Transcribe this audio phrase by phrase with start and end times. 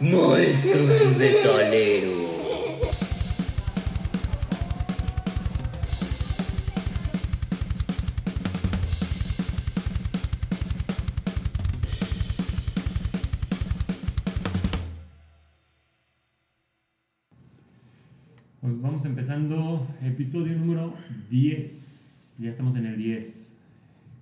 [0.00, 2.24] Monstruos de Tolero.
[18.60, 20.92] Pues vamos empezando episodio número
[21.30, 22.36] 10.
[22.38, 23.52] Ya estamos en el 10.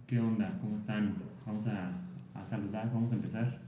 [0.07, 0.59] ¿Qué onda?
[0.61, 1.15] ¿Cómo están?
[1.47, 1.93] Vamos a,
[2.35, 3.59] a saludar, vamos a empezar.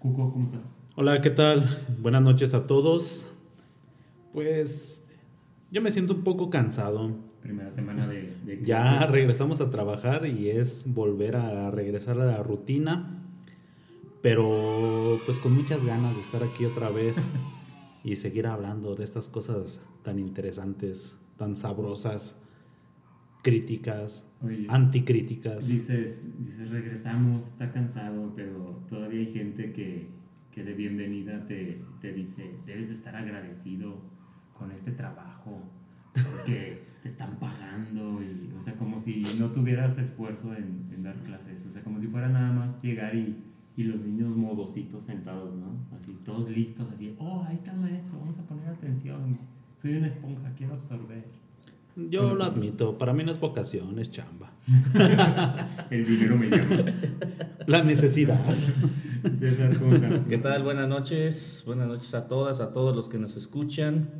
[0.00, 0.77] Cuco, ¿cómo estás?
[0.96, 1.86] Hola, ¿qué tal?
[2.00, 3.32] Buenas noches a todos.
[4.32, 5.06] Pues
[5.70, 7.16] yo me siento un poco cansado.
[7.42, 12.42] Primera semana de, de Ya regresamos a trabajar y es volver a regresar a la
[12.42, 13.22] rutina,
[14.22, 17.16] pero pues con muchas ganas de estar aquí otra vez
[18.04, 22.36] y seguir hablando de estas cosas tan interesantes, tan sabrosas,
[23.42, 25.68] críticas, Oye, anticríticas.
[25.68, 30.08] Dices, dices, regresamos, está cansado, pero todavía hay gente que,
[30.52, 34.00] que de bienvenida te, te dice, debes de estar agradecido
[34.56, 35.60] con este trabajo,
[36.12, 41.64] porque te están pagando, y, o sea, como si no tuvieras esfuerzo en, dar clases,
[41.64, 43.36] o sea, como si fuera nada más llegar y,
[43.76, 45.76] y los niños modositos sentados, ¿no?
[45.96, 49.38] Así, todos listos, así, oh, ahí está el maestro, vamos a poner atención,
[49.76, 51.24] soy una esponja, quiero absorber.
[52.10, 54.52] Yo lo admito, para mí no es vocación, es chamba.
[55.90, 56.84] El dinero me llama.
[57.66, 58.40] La necesidad.
[59.34, 60.20] César, ¿cómo estás?
[60.28, 60.62] ¿Qué tal?
[60.62, 61.64] Buenas noches.
[61.66, 64.10] Buenas noches a todas, a todos los que nos escuchan.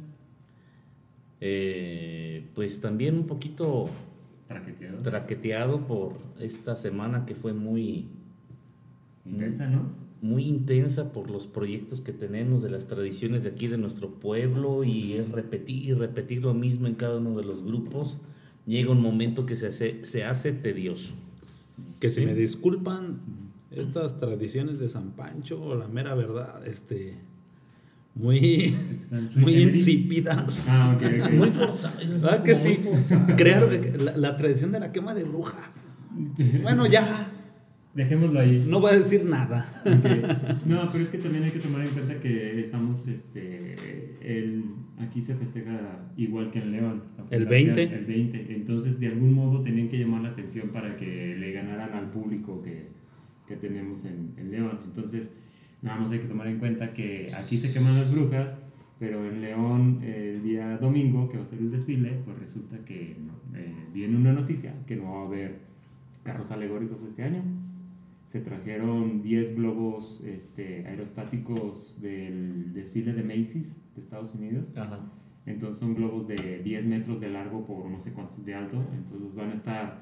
[1.41, 3.89] Eh, pues también un poquito
[4.48, 4.98] Traqueteado.
[5.03, 8.09] traqueteado por esta semana que fue muy,
[9.25, 9.83] Intensa, ¿no?
[10.20, 14.83] Muy intensa por los proyectos que tenemos de las tradiciones de aquí de nuestro pueblo
[14.84, 18.19] y es repetir y repetir lo mismo en cada uno de los grupos.
[18.66, 21.14] Llega un momento que se hace, se hace tedioso.
[22.00, 22.27] Que si Sí.
[22.27, 23.20] me disculpan
[23.70, 27.19] estas tradiciones de San Pancho, la mera verdad, este,
[28.14, 28.74] muy,
[29.36, 30.67] muy insípidas.
[30.68, 31.30] Ah, ok, ok.
[31.34, 31.98] Muy forzado.
[32.01, 32.78] ¿Verdad que sí?
[33.36, 33.70] Crearon
[34.05, 35.70] la, la tradición de la quema de brujas.
[36.62, 37.27] Bueno, ya,
[37.98, 38.64] Dejémoslo ahí.
[38.70, 39.67] no voy a decir nada.
[39.85, 40.67] Ok.
[40.69, 43.75] No, pero es que también hay que tomar en cuenta que estamos, este,
[44.20, 44.67] el,
[45.01, 47.03] aquí se festeja igual que en León.
[47.31, 47.83] ¿El fundación, 20?
[47.97, 48.55] El 20.
[48.55, 52.63] Entonces, de algún modo tenían que llamar la atención para que le ganaran al público
[52.63, 52.87] que,
[53.48, 54.79] que tenemos en, en León.
[54.85, 55.35] Entonces,
[55.83, 58.61] nada más hay que tomar en cuenta que aquí se queman las brujas,
[59.01, 63.17] pero en León el día domingo, que va a ser el desfile, pues resulta que
[63.19, 65.58] no, eh, viene una noticia que no va a haber
[66.23, 67.42] carros alegóricos este año.
[68.33, 74.70] Se trajeron 10 globos este, aerostáticos del desfile de Macy's de Estados Unidos.
[74.77, 75.00] Ajá.
[75.46, 78.77] Entonces son globos de 10 metros de largo por no sé cuántos de alto.
[78.94, 80.00] Entonces los van a estar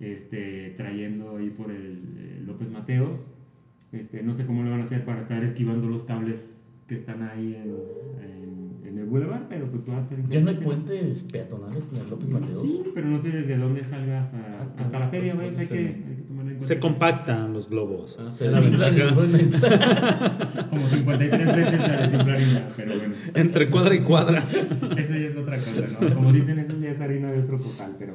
[0.00, 3.30] este, trayendo ahí por el eh, López Mateos.
[3.92, 6.50] Este, no sé cómo le van a hacer para estar esquivando los cables
[6.88, 7.70] que están ahí en,
[8.22, 12.02] en- en el boulevard, pero pues va a estar ¿Ya no hay puentes peatonales en
[12.02, 12.62] el López Mateos?
[12.62, 15.58] Sí, pero no sé desde dónde salga hasta, Ah, hasta la pues, feria, pues, ¿ves?
[15.72, 16.15] Hay, que, hay
[16.60, 18.18] Se compactan los globos.
[18.20, 18.46] Ah, se
[20.70, 22.38] Como 53 veces a desinflar
[22.76, 23.14] pero bueno.
[23.34, 24.38] Entre cuadra y cuadra.
[24.96, 26.14] Eso ya es otra cosa, ¿no?
[26.14, 28.14] Como dicen, eso ya es harina de otro costal, pero.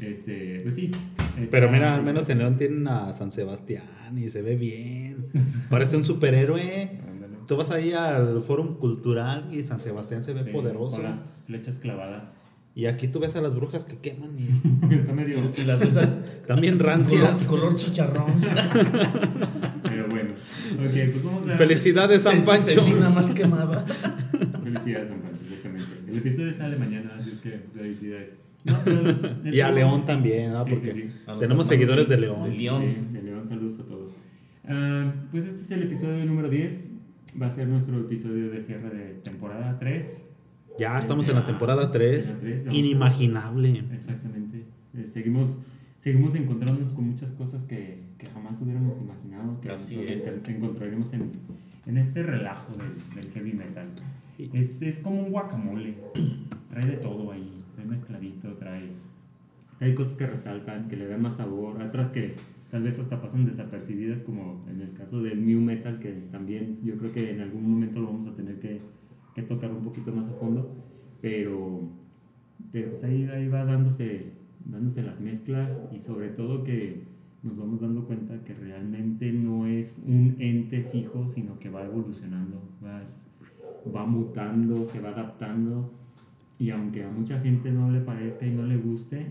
[0.00, 0.90] Este, pues sí.
[1.36, 5.26] está- Pero mira, al menos en León tienen a San Sebastián y se ve bien.
[5.70, 6.98] Parece un superhéroe.
[7.46, 10.96] Tú vas ahí al Fórum Cultural y San Sebastián se ve Sí, poderoso.
[10.96, 12.32] Con las flechas clavadas.
[12.74, 15.38] Y aquí tú ves a las brujas que queman y Está medio.
[15.56, 17.46] y las ves a- también color, rancias.
[17.46, 18.32] color chicharrón.
[19.82, 20.30] Pero bueno.
[20.78, 21.56] Ok, pues vamos a.
[21.56, 22.70] Felicidades, San Pancho.
[22.70, 23.84] Cecina mal quemada.
[23.84, 25.90] Felicidades, San Pancho, exactamente.
[26.08, 28.34] El episodio sale mañana, así es que felicidades.
[28.64, 30.64] No, pero de Y a León también, ¿no?
[30.64, 31.14] Sí, Porque sí, sí.
[31.40, 32.56] Tenemos seguidores de de León.
[32.56, 32.82] León.
[32.82, 34.14] Sí, de León, saludos a todos.
[34.68, 36.92] Ah, pues este es el episodio número 10.
[37.40, 40.06] Va a ser nuestro episodio de cierre de temporada 3.
[40.78, 42.28] Ya estamos en la temporada 3.
[42.28, 43.84] En la tres, vamos a- Inimaginable.
[43.92, 44.64] Exactamente.
[44.96, 45.58] Eh, seguimos,
[46.02, 50.40] seguimos encontrándonos con muchas cosas que, que jamás hubiéramos imaginado que Así nos es.
[50.48, 51.30] encontraremos en,
[51.86, 53.86] en este relajo del, del heavy metal.
[54.52, 55.94] Es, es como un guacamole.
[56.70, 57.62] Trae de todo ahí.
[57.74, 58.88] Trae mezcladito, trae,
[59.78, 61.80] trae cosas que resaltan, que le dan más sabor.
[61.80, 62.34] Otras que
[62.70, 66.96] tal vez hasta pasan desapercibidas, como en el caso del new metal, que también yo
[66.96, 68.80] creo que en algún momento lo vamos a tener que,
[69.34, 70.70] que tocar un poquito más a fondo.
[71.20, 71.88] Pero
[72.70, 74.32] pero pues ahí, ahí va dándose,
[74.64, 77.02] dándose las mezclas y sobre todo que
[77.42, 82.62] nos vamos dando cuenta que realmente no es un ente fijo, sino que va evolucionando,
[82.84, 83.02] va,
[83.94, 85.90] va mutando, se va adaptando
[86.58, 89.26] y aunque a mucha gente no le parezca y no le guste,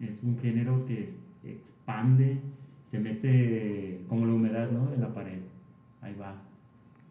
[0.00, 1.10] es un género que
[1.44, 2.40] expande,
[2.90, 4.92] se mete como la humedad ¿no?
[4.92, 5.38] en la pared,
[6.00, 6.42] ahí va,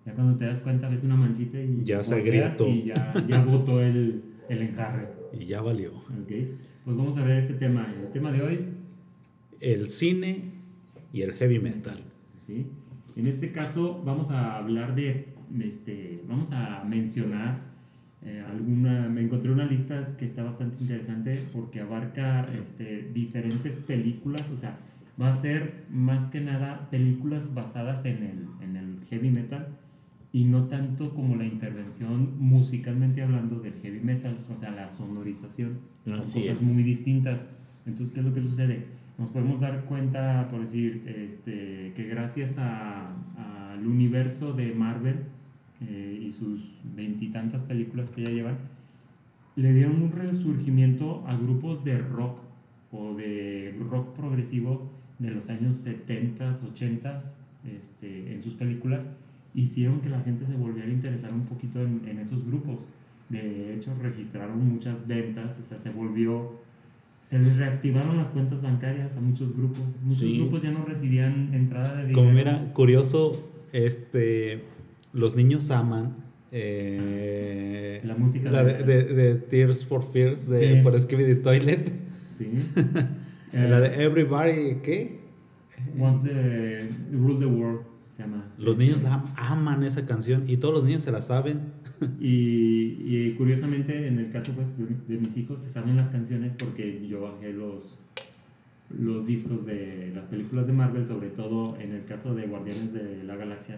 [0.05, 2.67] Ya cuando te das cuenta ves una manchita y Ya se agrietó.
[2.67, 5.07] y ya, ya botó el, el enjarre.
[5.33, 5.93] Y ya valió.
[5.93, 6.31] Ok,
[6.83, 7.93] pues vamos a ver este tema.
[7.97, 8.65] El tema de hoy,
[9.61, 10.51] El cine
[11.13, 12.01] y el heavy metal.
[12.45, 12.67] ¿sí?
[13.15, 15.27] En este caso vamos a hablar de,
[15.61, 17.61] este, vamos a mencionar
[18.23, 24.49] eh, alguna, me encontré una lista que está bastante interesante porque abarca este, diferentes películas,
[24.53, 24.77] o sea,
[25.21, 29.69] va a ser más que nada películas basadas en el, en el heavy metal
[30.33, 35.79] y no tanto como la intervención musicalmente hablando del heavy metal, o sea, la sonorización.
[36.05, 36.67] Son Así cosas es.
[36.73, 37.45] muy distintas.
[37.85, 38.85] Entonces, ¿qué es lo que sucede?
[39.17, 43.11] Nos podemos dar cuenta, por decir, este, que gracias a-
[43.73, 45.15] al universo de Marvel
[45.81, 48.57] eh, y sus veintitantas películas que ya llevan,
[49.55, 52.39] le dieron un resurgimiento a grupos de rock
[52.91, 54.89] o de rock progresivo
[55.19, 57.31] de los años 70s, 80s
[57.65, 59.05] este, en sus películas,
[59.53, 62.85] hicieron que la gente se volviera a interesar un poquito en, en esos grupos.
[63.29, 66.59] De hecho, registraron muchas ventas, o sea, se volvió,
[67.29, 70.01] se les reactivaron las cuentas bancarias a muchos grupos.
[70.03, 70.37] Muchos Sí.
[70.37, 72.15] grupos ya no recibían entrada de dinero.
[72.19, 74.63] Como mira, curioso, este,
[75.13, 76.15] los niños aman
[76.53, 80.81] eh, La música la de- de, de- Tears for Fears de Sí.
[80.83, 81.91] por Skibidi Toilet,
[82.37, 82.49] Sí.
[83.53, 85.19] la Eh, de Everybody, ¿qué?
[85.97, 87.81] Once the Rule the World
[88.11, 88.45] se llama.
[88.57, 91.59] Los niños la am- aman esa canción y todos los niños se la saben.
[92.19, 96.55] Y, y curiosamente, en el caso pues, de, de mis hijos, se saben las canciones
[96.57, 97.99] porque yo bajé los,
[98.89, 103.23] los discos de las películas de Marvel, sobre todo en el caso de Guardianes de
[103.23, 103.77] la Galaxia,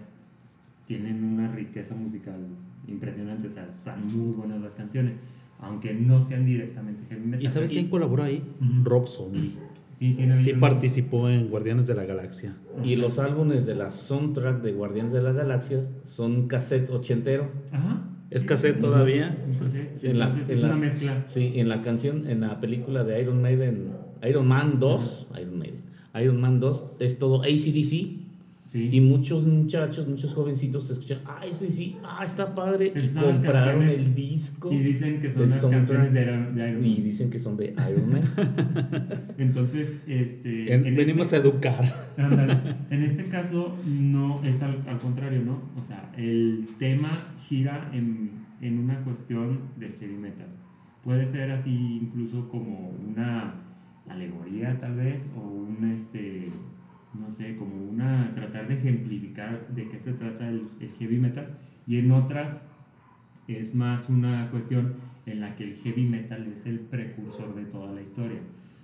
[0.88, 2.40] tienen una riqueza musical
[2.88, 5.14] impresionante, o sea, están muy buenas las canciones,
[5.60, 7.44] aunque no sean directamente heavy metal.
[7.44, 8.42] ¿Y sabes quién colaboró ahí?
[8.62, 8.84] Ujú.
[8.86, 9.58] Rob Zombie.
[10.00, 12.56] Sí, tiene Sí participó en Guardianes de la Galaxia.
[12.84, 17.50] Y los álbumes de la soundtrack de Guardianes de la Galaxia son cassettes ochentero.
[17.72, 18.02] Ajá.
[18.30, 18.48] ¿Es Sí.
[18.48, 19.38] cassette todavía?
[19.60, 20.04] Cassette.
[20.04, 21.24] En la- es una mezcla.
[21.28, 23.92] Sí, en la canción, en la película de Iron Maiden,
[24.28, 25.82] Iron Man 2, Iron Maiden,
[26.22, 28.23] Iron Man 2, es todo ACDC.
[28.74, 28.90] Sí.
[28.92, 32.92] Y muchos muchachos, muchos jovencitos escuchan, ah, sí, sí, ah, está padre.
[32.96, 34.72] Esas y compraron el disco.
[34.74, 36.90] Y dicen que son las canciones de Iron, de Iron Man.
[36.90, 38.24] Y dicen que son de Iron Man.
[39.38, 40.74] Entonces, este.
[40.74, 41.84] En- en venimos este- a educar.
[42.90, 45.62] En este caso, no es al, al contrario, ¿no?
[45.80, 47.12] O sea, el tema
[47.48, 48.32] gira en,
[48.62, 50.48] en una cuestión del heavy metal.
[51.04, 53.54] Puede ser así, incluso como una
[54.10, 56.50] alegoría, tal vez, o un, este,
[57.14, 58.34] no sé, como una.
[58.36, 61.58] tratar de ejemplificar de qué se trata el, el heavy metal.
[61.86, 62.60] Y en otras,
[63.48, 64.96] es más una cuestión
[65.26, 68.40] en la que el heavy metal es el precursor de toda la historia.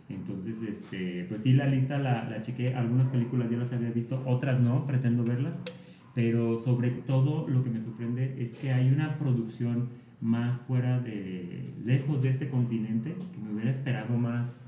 [0.10, 4.22] Entonces, este, pues sí, la lista la, la chequé, algunas películas ya las había visto,
[4.26, 5.62] otras no, pretendo verlas,
[6.16, 9.90] pero sobre todo lo que me sorprende es que hay una producción
[10.20, 14.60] más fuera de, lejos de este continente, que me hubiera esperado más,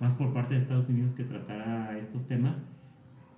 [0.00, 2.62] más por parte de Estados Unidos que tratara estos temas,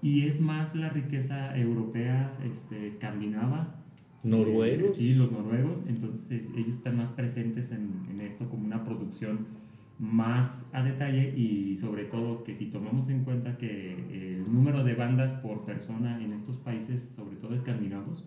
[0.02, 3.78] y es más la riqueza europea, este, escandinava,
[4.24, 4.98] Noruegos.
[4.98, 5.82] Sí, los noruegos.
[5.86, 9.46] Entonces ellos están más presentes en, en esto como una producción
[9.98, 14.94] más a detalle y sobre todo que si tomamos en cuenta que el número de
[14.94, 18.24] bandas por persona en estos países, sobre todo escandinavos,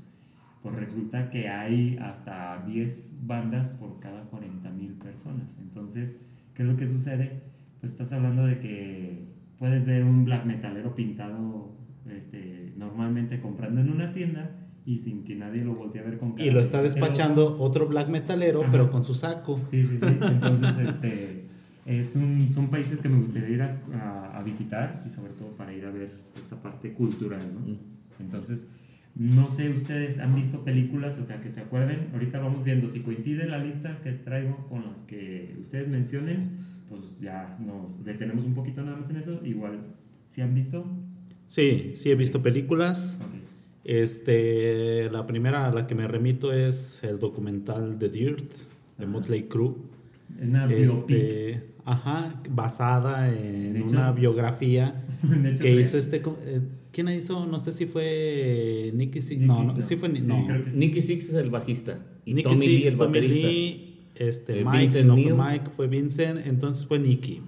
[0.62, 5.58] pues resulta que hay hasta 10 bandas por cada 40 mil personas.
[5.60, 6.18] Entonces,
[6.54, 7.44] ¿qué es lo que sucede?
[7.80, 9.28] Pues estás hablando de que
[9.60, 11.72] puedes ver un black metalero pintado
[12.10, 14.52] este, normalmente comprando en una tienda
[14.86, 17.58] y sin que nadie lo voltee a ver con cara Y lo está "Este despachando
[17.60, 18.72] otro black metalero, Ajá.
[18.72, 19.60] pero con su saco.
[19.70, 20.06] Sí, sí, sí.
[20.22, 21.46] Entonces, este,
[21.86, 25.50] es un, son países que me gustaría ir a, a- a visitar y sobre todo
[25.58, 27.62] para ir a ver esta parte cultural, ¿no?
[27.62, 27.78] Mm.
[28.20, 28.70] Entonces,
[29.16, 32.10] no sé, ustedes han visto películas, o sea, que se acuerden.
[32.14, 36.58] Ahorita vamos viendo si coincide la lista que traigo con las que ustedes mencionen,
[36.90, 39.40] pues ya nos detenemos un poquito nada más en eso.
[39.46, 39.80] Igual,
[40.30, 40.86] si han visto?
[41.48, 43.20] Sí, sí he visto películas.
[43.84, 48.52] Este, la primera a la que me remito es el documental The Dirt
[48.98, 49.06] de.
[49.06, 49.76] Motley Crue.
[50.42, 51.16] Una biopic.
[51.18, 55.06] Este, ajá, basada en una biografía
[55.62, 56.62] que hizo este eh,
[56.92, 57.46] ¿quién la hizo?
[57.46, 59.40] No sé si fue Nicky Six.
[59.42, 59.82] Nicky, No, no, no.
[59.82, 60.48] sí fue Sí, no.
[60.48, 60.72] sí.
[60.74, 62.00] Nicky Six es el bajista.
[62.26, 63.48] Y Nicky Tommy Lee Six, el Tommy baterista.
[63.48, 63.85] Lee,
[64.16, 65.34] este, Eh, Mike, Vincent no fue.
[65.34, 67.42] Mike, fue Vincent, entonces fue Nicky.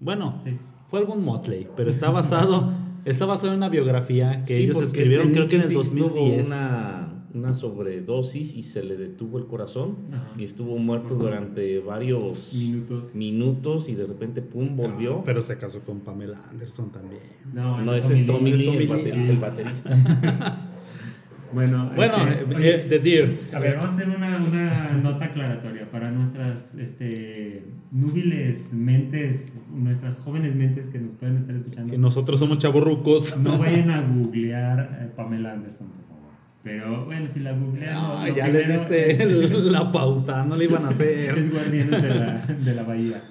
[0.00, 0.56] Bueno, Sí.
[0.88, 2.72] fue algún Motley, pero está basado,
[3.04, 5.82] está basado en una biografía que Sí, ellos escribieron, este creo que en el Nicky
[5.84, 6.46] Six tuvo 2010.
[6.48, 10.30] Una, una sobredosis y se le detuvo el corazón Ajá.
[10.38, 13.14] y estuvo muerto durante varios Minutos.
[13.14, 15.16] minutos y de repente, pum, volvió.
[15.18, 17.22] Ah, pero se casó con Pamela Anderson también.
[17.52, 20.70] no, ese es Tommy Lee, el, bater- el baterista.
[21.54, 23.54] Bueno, Bueno, este, eh, eh, The Dirt.
[23.54, 30.18] A ver, vamos a hacer una, una nota aclaratoria para nuestras este, núbiles mentes, nuestras
[30.18, 31.94] jóvenes mentes que nos pueden estar escuchando.
[31.94, 33.36] Y nosotros somos chavorrucos.
[33.38, 36.30] No vayan a googlear eh, Pamela Anderson, por favor.
[36.64, 37.94] Pero bueno, si la googlean.
[37.94, 41.50] No, ya les diste es- el- la pauta, no le iban a Es hacer.
[41.50, 43.22] Guardianes de la, de la Bahía.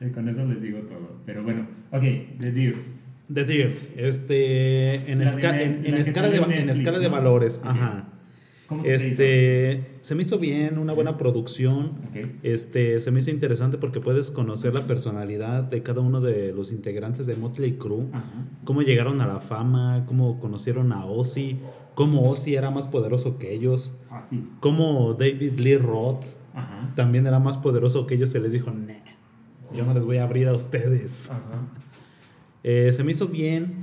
[0.00, 1.20] Eh, con eso les digo todo.
[1.26, 2.02] Pero bueno, ok,
[2.38, 2.95] The Deer.
[3.32, 5.54] The Dirt, este, en, esca-
[6.00, 8.08] escala, de, en escala de valores, ajá.
[8.68, 8.94] ¿Cómo se?
[8.94, 11.92] Este, se me hizo bien, una buena producción.
[12.42, 16.72] Este, se me hizo interesante porque puedes conocer la personalidad de cada uno de los
[16.72, 18.24] integrantes de Motley Crue, Ajá.
[18.64, 21.58] cómo llegaron a la fama, cómo conocieron a Ozzy,
[21.94, 24.44] cómo Ozzy era más poderoso que ellos, Así.
[24.60, 26.92] cómo David Lee Roth Ajá.
[26.96, 28.94] también era más poderoso que ellos, se les dijo, "Nah,
[29.76, 31.30] yo no les voy a abrir a ustedes.
[31.30, 31.40] Ajá.
[32.68, 33.74] Eh, se me hizo bien,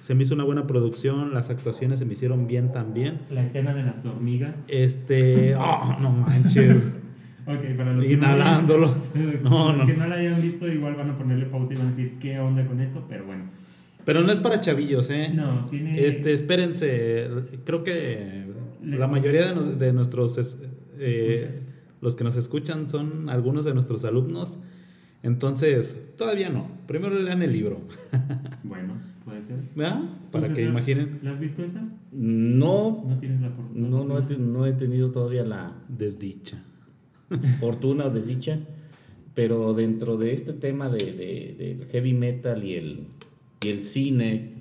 [0.00, 3.20] se me hizo una buena producción, las actuaciones se me hicieron bien también.
[3.30, 4.56] La escena de las hormigas.
[4.66, 6.92] Este, oh, no manches.
[7.46, 8.92] Ok, para los Inhalándolo.
[9.12, 9.86] Que no, No, los no.
[9.86, 12.40] que no la hayan visto, igual van a ponerle pausa y van a decir qué
[12.40, 13.44] onda con esto, pero bueno.
[14.04, 15.30] Pero no es para chavillos, ¿eh?
[15.32, 16.04] No, tiene.
[16.06, 17.26] Este, espérense,
[17.64, 18.46] creo que
[18.82, 20.58] Les- la mayoría de, nos- de nuestros, es-
[20.98, 21.50] eh,
[22.02, 24.58] los que nos escuchan son algunos de nuestros alumnos.
[25.24, 26.68] Entonces, todavía no.
[26.86, 27.80] Primero lean el libro,
[28.62, 29.56] Bueno, puede ser.
[29.74, 30.02] ¿verdad?
[30.30, 31.82] Para ¿Tú, que imaginen ¿La has visto esa?
[32.12, 36.62] No, No tienes la la no, no, he, no he tenido todavía la desdicha.
[37.60, 38.60] fortuna o desdicha,
[39.34, 43.06] pero dentro de este tema de, de- del heavy metal y el,
[43.64, 44.52] y el cine,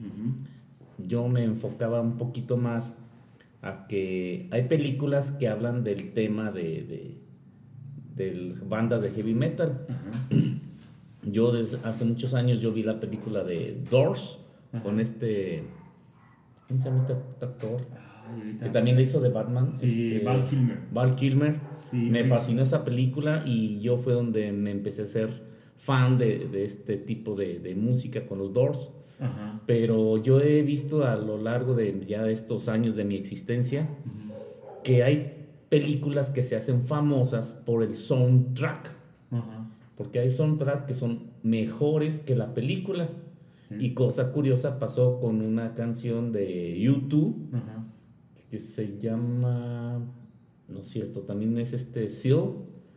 [0.98, 2.98] yo me enfocaba un poquito más
[3.62, 7.18] a que hay películas que hablan del tema de, de,
[8.16, 9.86] del- bandas de heavy metal.
[11.24, 14.40] Yo desde hace muchos años yo vi la película de Doors
[14.82, 15.64] con este
[16.68, 17.14] ¿cómo se llama este
[17.46, 17.82] actor?
[18.60, 19.76] Que también le hizo de Batman.
[19.76, 20.78] Sí, este, Val Kilmer.
[20.92, 21.60] Val Kilmer.
[21.92, 25.30] Sí, me fascinó esa película y yo fue donde me empecé a ser
[25.78, 28.90] fan de, de este tipo de, de música con los Doors.
[29.66, 33.88] Pero yo he visto a lo largo de ya de estos años de mi existencia
[34.84, 35.43] que hay
[35.80, 38.92] películas que se hacen famosas por el soundtrack.
[39.32, 39.68] Ajá.
[39.98, 43.10] Porque hay soundtrack que son mejores que la película.
[43.70, 43.76] Sí.
[43.80, 47.84] Y cosa curiosa pasó con una canción de YouTube Ajá.
[48.52, 50.00] que se llama,
[50.68, 52.50] no es cierto, también es este Seal,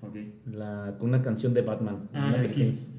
[0.02, 0.16] Ok.
[0.52, 2.10] la, con una canción de Batman.
[2.12, 2.92] Ah, una Kiss,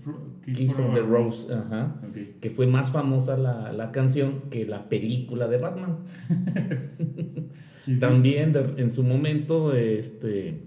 [0.43, 2.39] Kiss Kiss from the Rose, ajá, Ok.
[2.41, 5.98] que fue más famosa la, la canción que la película de Batman.
[7.88, 10.60] Sí, También de- en su momento, este,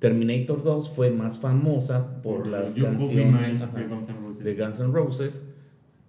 [0.00, 4.44] Terminator 2 fue más famosa por, las canciones ajá, de Guns N' Roses.
[4.44, 5.48] de Guns N' Roses,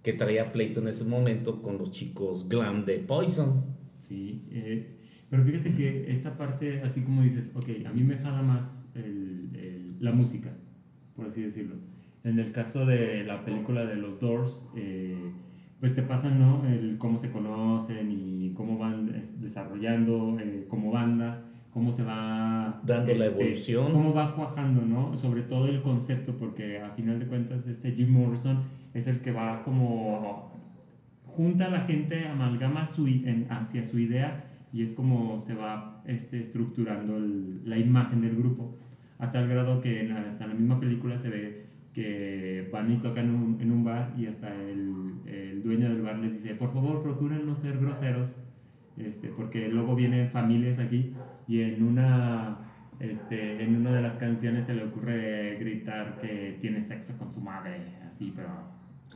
[0.02, 3.62] que traía pleito en ese momento con los chicos glam de Poison.
[4.00, 4.98] Sí, eh,
[5.30, 9.50] pero fíjate que esta parte, así como dices, ok, a mí me jala más el-
[9.54, 10.50] el- la música,
[11.14, 11.76] por así decirlo.
[12.24, 15.30] En el caso de la película de los Doors, eh,
[15.80, 16.64] pues te pasan, ¿no?
[16.66, 22.80] El cómo se conocen y cómo van desarrollando eh, como banda, cómo se va...
[22.84, 23.92] Dando la evolución.
[23.92, 25.16] Cómo va cuajando, ¿no?
[25.16, 28.58] Sobre todo el concepto, porque a final de cuentas este Jim Morrison
[28.94, 30.50] es el que va como
[31.24, 36.02] junta a la gente, amalgama su, en- hacia su idea y es como se va
[36.04, 38.74] este, estructurando el- la imagen del grupo.
[39.18, 41.67] A tal grado que en la- hasta en la misma película se ve
[41.98, 46.02] que van y tocan en un, en un bar y hasta el, el dueño del
[46.02, 48.36] bar les dice, por favor procuren no ser groseros,
[48.96, 51.12] este, porque luego vienen familias aquí
[51.48, 52.58] y en una,
[53.00, 57.40] este, en una de las canciones se le ocurre gritar que tiene sexo con su
[57.40, 58.46] madre, así, pero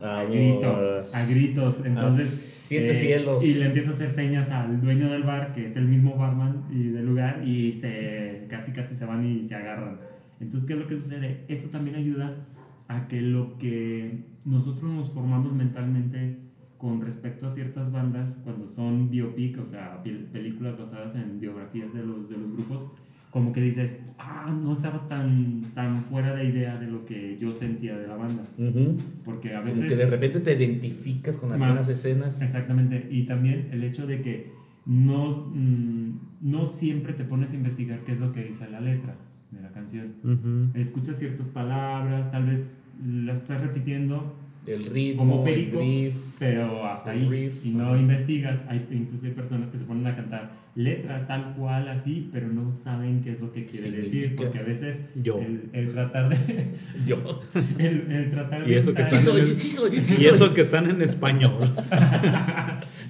[0.02, 1.84] a, A grito, a gritos.
[1.84, 3.44] Entonces, siete eh, cielos.
[3.44, 6.64] Y le empieza a hacer señas al dueño del bar, que es el mismo barman
[6.72, 10.00] y del lugar, y se casi casi se van y se agarran.
[10.40, 11.44] Entonces, ¿qué es lo que sucede?
[11.46, 12.34] Eso también ayuda
[12.96, 16.36] a que lo que nosotros nos formamos mentalmente
[16.78, 21.92] con respecto a ciertas bandas, cuando son biopic, o sea, pel- películas basadas en biografías
[21.94, 22.90] de los, de los grupos,
[23.30, 27.54] como que dices, ah, no estaba tan, tan fuera de idea de lo que yo
[27.54, 28.42] sentía de la banda.
[28.58, 28.96] Ujú.
[29.24, 29.86] Porque a Como veces...
[29.88, 31.60] que de repente te identificas con Más.
[31.62, 32.42] algunas escenas.
[32.42, 33.06] Exactamente.
[33.10, 34.50] Y también el hecho de que
[34.84, 36.10] no, mm,
[36.42, 39.14] no siempre te pones a investigar qué es lo que dice la letra
[39.52, 40.14] de la canción.
[40.24, 40.68] Ujú.
[40.74, 46.14] Escuchas ciertas palabras, tal vez las estás repitiendo El ritmo, como el perico, riff.
[46.38, 47.28] pero hasta el ahí.
[47.28, 48.62] riff, y no investigas.
[48.68, 52.72] Hay, incluso hay personas que se ponen a cantar letras tal cual así, pero no
[52.72, 54.10] saben qué es lo que quiere decir.
[54.10, 54.42] Significa.
[54.44, 55.38] Porque a veces Yo.
[55.38, 56.66] El, el tratar de...
[57.06, 57.40] Yo.
[57.78, 60.14] El, el tratar Y de eso que estar- Sí están soy, en- sí soy, sí
[60.14, 60.26] Y soy.
[60.28, 61.52] eso que están en español.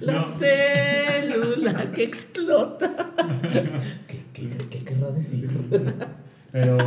[0.01, 0.21] La No.
[0.21, 3.13] célula que explota.
[4.07, 5.47] ¿Qué, qué, qué querrá decir?
[6.51, 6.77] Pero,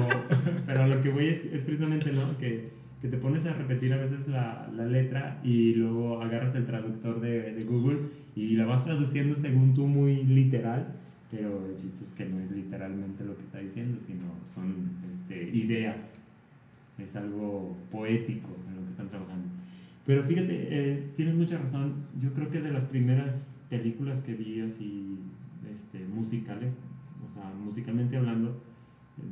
[0.67, 2.37] pero lo que voy es, es precisamente, ¿no?
[2.39, 2.71] Que,
[3.07, 7.21] que te pones a repetir a veces la, la letra y luego agarras el traductor
[7.21, 7.99] de, de Google
[8.35, 10.89] y la vas traduciendo según tú muy literal,
[11.31, 15.57] pero el chiste es que no es literalmente lo que está diciendo, sino son este,
[15.57, 16.19] ideas.
[16.99, 19.47] Es algo poético en lo que están trabajando.
[20.05, 21.95] Pero fíjate, eh, tienes mucha razón.
[22.21, 25.17] Yo creo que de las primeras películas que vi así
[25.73, 26.73] este, musicales,
[27.25, 28.61] o sea, musicalmente hablando,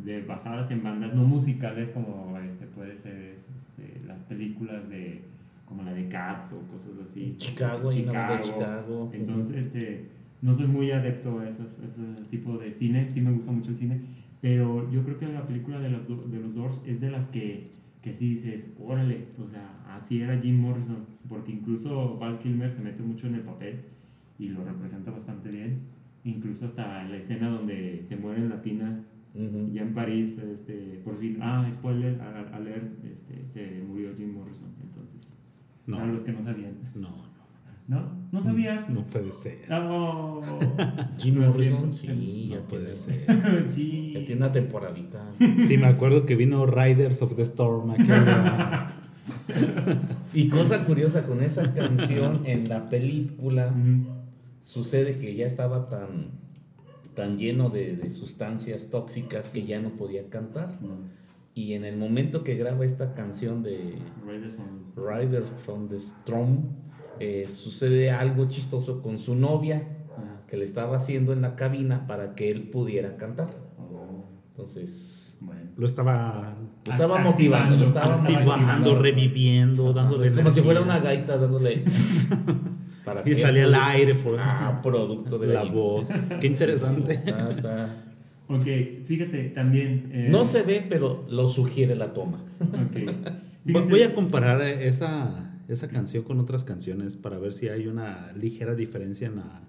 [0.04, 3.43] de, basadas en bandas no musicales como este, puede ser
[4.25, 5.23] películas de
[5.64, 7.35] como la de Cats o cosas así.
[7.38, 9.09] Chicago, banda de Chicago.
[9.12, 10.11] Entonces, este,
[10.43, 13.71] no soy muy adepto a, esos- a ese tipo de cine, sí me gusta mucho
[13.71, 14.00] el cine,
[14.40, 17.61] pero yo creo que la película de, las de los Doors es de las que,
[18.02, 22.83] que sí dices, órale, o sea, así era Jim Morrison, porque incluso Val Kilmer se
[22.83, 23.81] mete mucho en el papel
[24.38, 25.78] y lo representa bastante bien,
[26.25, 28.49] incluso hasta la escena donde se muere en
[29.34, 34.32] Ya en París, este, por si, ah, spoiler, a, a leer, este, se murió Jim
[34.32, 35.28] Morrison, entonces,
[35.86, 37.24] No, para los que no sabían, no,
[37.88, 38.24] ¿no?
[38.30, 38.88] ¿No sabías?
[38.88, 39.58] no puede ser.
[39.72, 40.40] Oh.
[41.18, 43.64] Jim Lo Morrison, sí, ya No puede tiene, ser.
[43.70, 44.12] Sí.
[44.14, 45.24] ya tiene una temporadita.
[45.66, 48.92] Sí, me acuerdo que vino Riders of the Storm aquella-
[50.32, 53.74] Y cosa curiosa con esa canción en la película
[54.62, 56.28] sucede que ya estaba tan,
[57.14, 60.78] tan lleno de, de sustancias tóxicas que ya no podía cantar.
[60.83, 60.97] No.
[61.54, 63.94] Y en el momento que graba esta canción de
[64.97, 66.64] Riders from the Storm,
[67.21, 69.76] eh, sucede algo chistoso con su novia
[70.16, 70.42] Ajá.
[70.49, 73.49] que le estaba haciendo en la cabina para que él pudiera cantar.
[73.78, 75.61] Oh, Entonces, bueno.
[75.76, 76.56] Lo estaba
[76.87, 78.99] lo estaba Activando, motivando, lo estaba activando, motivando.
[79.00, 80.64] reviviendo, dándole Es como si energía.
[80.64, 81.85] fuera una gaita dándole.
[83.04, 86.08] para Y salía al aire por- Ah, producto de la voz.
[86.40, 87.12] Qué interesante.
[87.14, 88.00] Está- está-
[88.47, 88.64] Ok,
[89.06, 90.10] fíjate, también...
[90.12, 92.45] eh, No se ve, pero lo sugiere la toma.
[92.60, 92.69] Ok.
[92.75, 97.86] Vo- Fíjense- Voy a comparar esa, esa canción con otras canciones para ver si hay
[97.86, 99.62] una ligera diferencia en la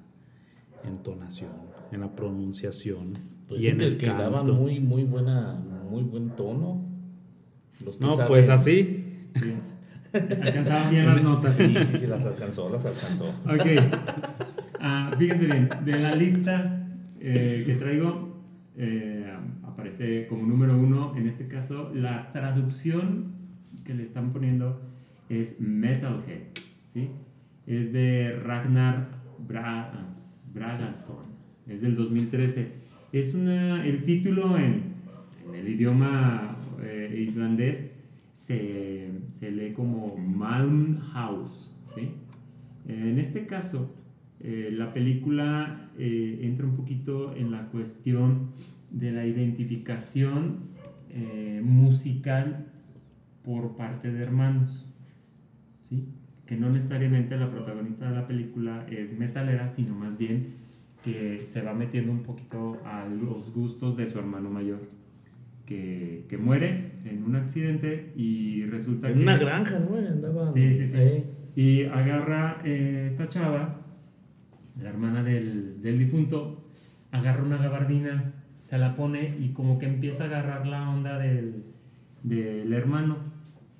[0.85, 1.51] entonación,
[1.91, 3.13] en la pronunciación
[3.47, 4.53] Pues y en que, el que daba canto.
[4.55, 5.57] muy, muy buena,
[5.89, 6.83] muy buen tono.
[7.83, 9.03] Los No, pues así.
[9.35, 9.53] Sí.
[10.15, 11.55] Alcanzaban bien las notas.
[11.55, 13.25] Sí, sí, sí, las alcanzó, las alcanzó.
[13.45, 13.65] Ok.
[14.79, 16.87] Ah, fíjense bien, de la lista
[17.19, 18.37] eh, que traigo,
[18.77, 23.33] eh, aparece como número uno, en este caso, la traducción
[23.83, 24.81] que le están poniendo
[25.29, 26.41] es Metalhead,
[26.93, 27.09] ¿sí?
[27.65, 29.07] Es de Ragnar
[29.47, 29.91] Bra
[30.53, 31.25] Bragason,
[31.67, 32.71] es del 2013.
[33.11, 34.93] Es una, el título en,
[35.47, 37.94] en el idioma eh, islandés
[38.35, 42.11] se, se lee como Malmhaus, ¿sí?
[42.87, 43.91] En este caso,
[44.41, 48.51] eh, la película eh, entra un poquito en la cuestión
[48.91, 50.59] de la identificación
[51.09, 52.67] eh, musical
[53.43, 54.85] por parte de hermanos,
[55.81, 56.07] ¿sí?
[56.45, 60.53] Que no necesariamente la protagonista de la película es metalera, sino más bien
[61.03, 64.81] que se va metiendo un poquito a los gustos de su hermano mayor,
[65.65, 69.23] que, que muere en un accidente y resulta En que...
[69.23, 69.95] una granja, ¿no?
[69.95, 70.53] Andaba.
[70.53, 70.97] Sí, sí, sí.
[70.99, 71.23] eh,
[71.55, 73.81] Y agarra eh, esta chava,
[74.81, 76.65] la hermana del, del difunto,
[77.11, 81.63] agarra una gabardina, se la pone y como que empieza a agarrar la onda del,
[82.23, 83.17] del hermano.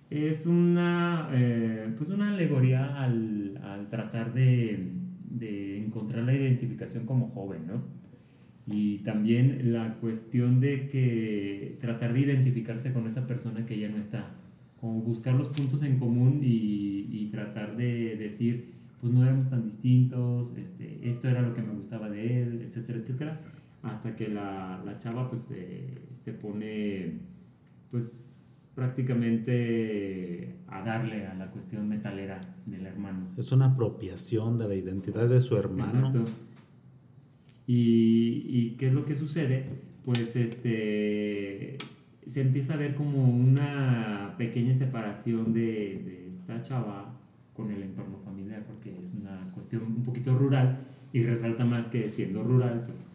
[0.10, 4.92] Es una, eh, pues una alegoría al, al tratar de,
[5.30, 7.95] de encontrar la identificación como joven, ¿no?
[8.68, 13.98] Y también la cuestión de que tratar de identificarse con esa persona que ya no
[13.98, 14.32] está.
[14.80, 19.64] Como buscar los puntos en común y, y tratar de decir, pues no éramos tan
[19.64, 23.42] distintos, este, esto era lo que me gustaba de él, etcétera, etcétera.
[23.84, 27.20] Hasta que la, la chava pues se, se pone
[27.92, 33.28] pues prácticamente a darle a la cuestión metalera del hermano.
[33.38, 36.08] Es una apropiación de la identidad de su hermano.
[36.08, 36.26] Exacto.
[37.68, 39.66] Y, y qué es lo que sucede?
[40.04, 41.78] Pues este
[42.28, 47.20] se empieza a ver como una pequeña separación de, de esta chava
[47.54, 50.80] con el entorno familiar, porque es una cuestión un poquito rural
[51.14, 53.08] y resalta más que siendo rural, pues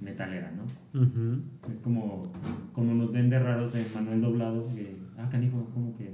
[0.00, 0.64] metalera, ¿no?
[1.00, 1.40] Ujú.
[1.72, 2.30] Es como,
[2.72, 6.10] como nos ven de raros en Manuel Doblado, que, ah, canijo, como que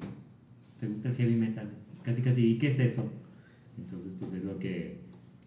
[0.79, 1.69] te gusta el heavy metal,
[2.03, 3.11] casi casi, ¿y qué es eso?
[3.77, 4.95] Entonces, pues es lo que,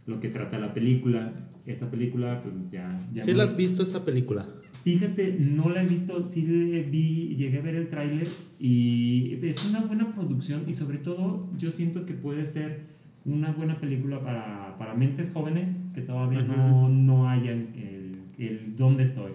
[0.05, 1.33] lo que trata la película.
[1.65, 3.08] Esa película, pues ya...
[3.13, 4.47] ya ¿Sí la has visto esa película?
[4.84, 8.28] Fíjate, no la he visto, sí vi, llegué a ver el tráiler
[8.60, 12.82] y es una buena producción y sobre todo yo siento que puede ser
[13.23, 19.04] una buena película para, para mentes jóvenes que todavía no, no hayan el, el dónde
[19.04, 19.32] estoy.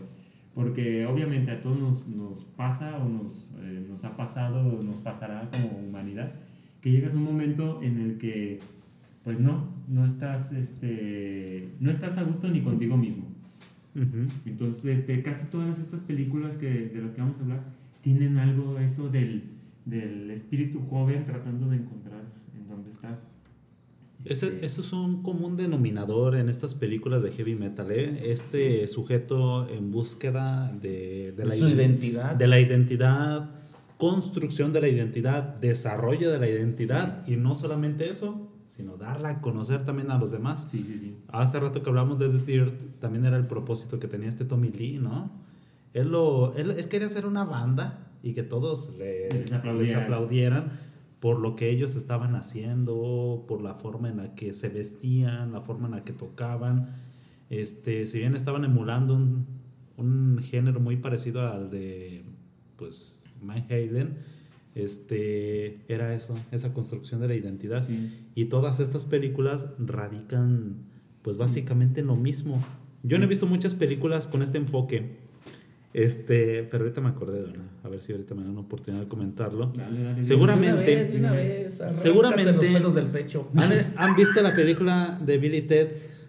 [0.55, 4.99] Porque obviamente a todos nos, nos pasa o nos, eh, nos ha pasado o nos
[4.99, 6.35] pasará como humanidad
[6.81, 8.61] que llegas a un momento en el que
[9.29, 13.27] pues no, no estás, este, no estás a gusto ni contigo mismo.
[14.47, 17.61] Entonces, este, casi todas estas películas que, de las que vamos a hablar
[18.01, 19.43] tienen algo eso del,
[19.85, 22.23] del espíritu joven tratando de encontrar
[22.57, 23.21] en dónde está.
[24.25, 28.33] Ese, eso es un común denominador en estas películas de heavy metal, ¿eh?
[28.33, 32.35] Este sujeto en búsqueda de, de la su identidad.
[32.35, 33.51] de la identidad,
[33.99, 39.41] construcción de la identidad, desarrollo de la identidad y no solamente eso, sino darla a
[39.41, 40.67] conocer también a los demás.
[40.71, 41.17] Sí, sí, sí.
[41.29, 44.69] Hace rato que hablamos de The Dirt, también era el propósito que tenía este Tommy
[44.71, 45.31] Lee, ¿no?
[45.95, 49.79] Él, lo, él, él quería hacer una banda y que todos les, Les aplaudieran.
[49.79, 50.73] les aplaudieran
[51.21, 55.61] por lo que ellos estaban haciendo, por la forma en la que se vestían, la
[55.61, 56.91] forma en la que tocaban.
[57.51, 59.47] Este, si bien estaban emulando un,
[59.97, 62.25] un género muy parecido al de,
[62.77, 64.19] pues, Van Halen,
[64.79, 67.87] este, era eso, esa construcción de la identidad.
[67.87, 68.11] Sí.
[68.35, 70.77] Y todas estas películas radican,
[71.23, 72.63] pues básicamente en lo mismo.
[73.03, 75.17] Yo no he visto muchas películas con este enfoque,
[75.95, 77.65] este, pero ahorita me acordé de una.
[77.83, 79.73] A ver si ahorita me dan una oportunidad de comentarlo.
[79.75, 80.77] Dale, dale, Seguramente-
[81.17, 83.49] una vez, una vez, Seguramente- los pelos del pecho.
[83.57, 85.89] ¿Han, han visto la película de Billy Ted,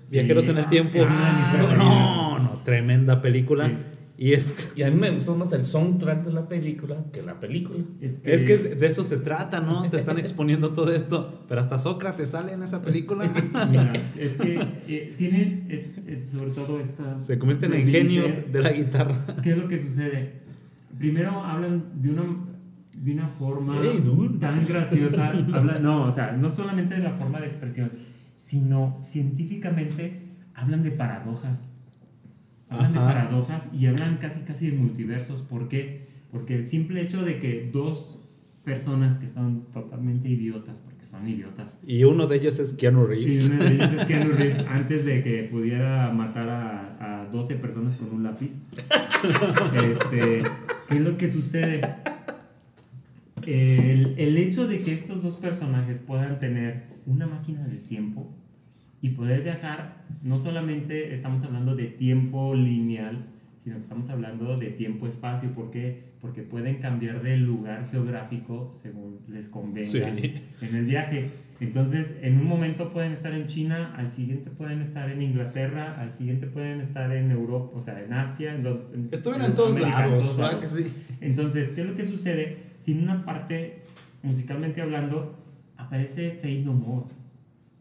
[0.10, 0.52] Viajeros Sí.
[0.52, 1.00] en el Tiempo?
[1.04, 3.68] Ah, no, no, tremenda película.
[3.68, 3.74] Sí.
[4.22, 7.40] Y este, Y a mí me gustó más el soundtrack de la película que la
[7.40, 7.80] película.
[8.02, 9.90] Es que, es que de eso se trata, ¿no?
[9.90, 13.32] Te están exponiendo todo esto, pero hasta Sócrates sale en esa película.
[13.72, 17.26] mira, es que eh, tienen, es, es sobre todo estas...
[17.26, 18.46] Se convierten en genios Ted.
[18.48, 19.26] de la guitarra.
[19.42, 20.42] ¿Qué es lo que sucede?
[20.98, 22.24] Primero hablan de una,
[22.98, 24.04] de una forma Hey,
[24.42, 25.30] tan graciosa.
[25.32, 27.90] hablan- no, o sea, no solamente de la forma de expresión,
[28.36, 30.24] sino científicamente
[30.56, 31.66] hablan de paradojas.
[32.70, 35.42] Hablan de paradojas y hablan casi casi de multiversos.
[35.42, 36.08] ¿Por qué?
[36.32, 38.20] Porque el simple hecho de que dos
[38.64, 43.08] personas que son totalmente idiotas, porque son idiotas, Y uno de ellos es Keanu y
[43.08, 43.50] Reeves.
[43.50, 47.96] una de ellas es Keanu Reeves antes de que pudiera matar a, a 12 personas
[47.98, 48.62] con un lápiz.
[49.74, 50.44] Este,
[50.88, 51.82] ¿Qué es lo que sucede?
[53.46, 58.32] El, el hecho de que estos dos personajes puedan tener una máquina del tiempo
[59.02, 63.26] y poder viajar, no solamente estamos hablando de tiempo lineal,
[63.64, 65.50] sino que estamos hablando de tiempo-espacio.
[65.52, 66.10] ¿Por qué?
[66.22, 70.00] Porque pueden cambiar de lugar geográfico según les convenga Sí.
[70.62, 71.30] en el viaje.
[71.62, 76.14] Entonces, en un momento pueden estar en China, al siguiente pueden estar en Inglaterra, al
[76.14, 78.56] siguiente pueden estar en Europa, o sea, en Asia.
[78.56, 80.76] En los- en- Estuvieron en todos en lados, todos ¿verdad lados.
[80.76, 80.94] que sí?
[81.22, 82.58] Entonces, ¿qué es lo que sucede?
[82.86, 83.80] Tiene una parte,
[84.24, 85.36] musicalmente hablando,
[85.78, 87.06] aparece Fade No More,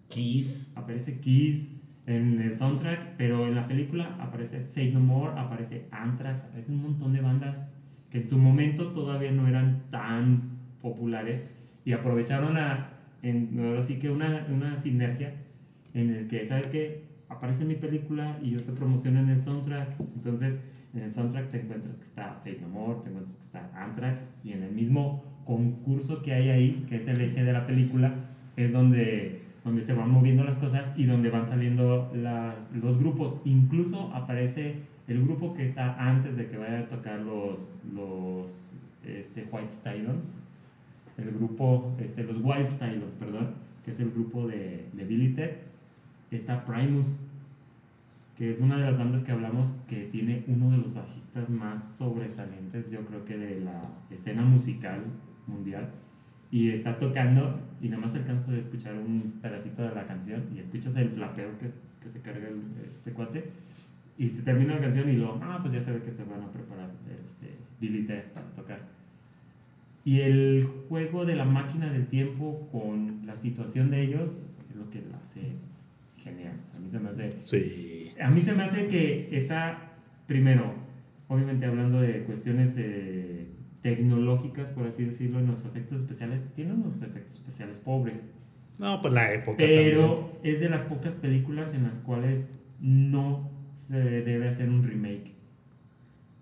[0.09, 0.73] Kiss.
[0.75, 1.69] aparece Kiss
[2.07, 6.81] en el soundtrack, pero en la película aparece Fade No More, aparece Anthrax, aparece un
[6.81, 7.65] montón de bandas
[8.11, 11.45] que en su momento todavía no eran tan populares
[11.85, 12.89] y aprovecharon a,
[13.23, 15.35] en, ahora sí que una, una sinergia
[15.93, 17.03] en el que, ¿sabes qué?
[17.29, 20.61] Aparece mi película y yo te promociono en el soundtrack, entonces
[20.95, 24.27] en el soundtrack te encuentras que está Fate No More, te encuentras que está Anthrax
[24.43, 28.17] y en el mismo concurso que hay ahí, que es el eje de la película,
[28.57, 32.11] es donde, donde se van moviendo las cosas y donde van saliendo
[32.73, 33.39] los grupos.
[33.45, 34.77] Incluso aparece
[35.07, 38.73] el grupo que está antes de que vayan a tocar los, los
[39.05, 40.35] este, White Stallions,
[41.19, 43.51] el grupo, este, los Wild Stallions, perdón,
[43.85, 45.57] que es el grupo de, de Billy Ted,
[46.31, 47.21] está Primus,
[48.37, 51.97] que es una de las bandas que hablamos que tiene uno de los bajistas más
[51.97, 55.03] sobresalientes, yo creo que de la escena musical
[55.47, 55.91] mundial.
[56.51, 60.59] Y está tocando y nada más alcanzas a escuchar un pedacito de la canción y
[60.61, 61.67] escuchas el flapeo que,
[62.03, 62.63] que se carga el-
[62.97, 63.45] este cuate.
[64.17, 66.43] Y se termina la canción y luego, ah, pues ya se ve que se van
[66.43, 68.81] a preparar este, Billy Ted para tocar.
[70.05, 74.89] Y el juego de la máquina del tiempo con la situación de ellos es lo
[74.91, 75.53] que la hace
[76.17, 76.55] genial.
[76.75, 78.11] A mí se me hace Sí.
[78.21, 79.93] a mí se me hace que está,
[80.27, 80.73] primero,
[81.29, 83.47] obviamente hablando de cuestiones eh,
[83.83, 88.17] tecnológicas, por así decirlo, en los efectos especiales, tiene unos efectos especiales pobres,
[88.79, 92.47] No, pues la época pero es de las pocas películas en las cuales
[92.81, 95.33] no se debe hacer un remake,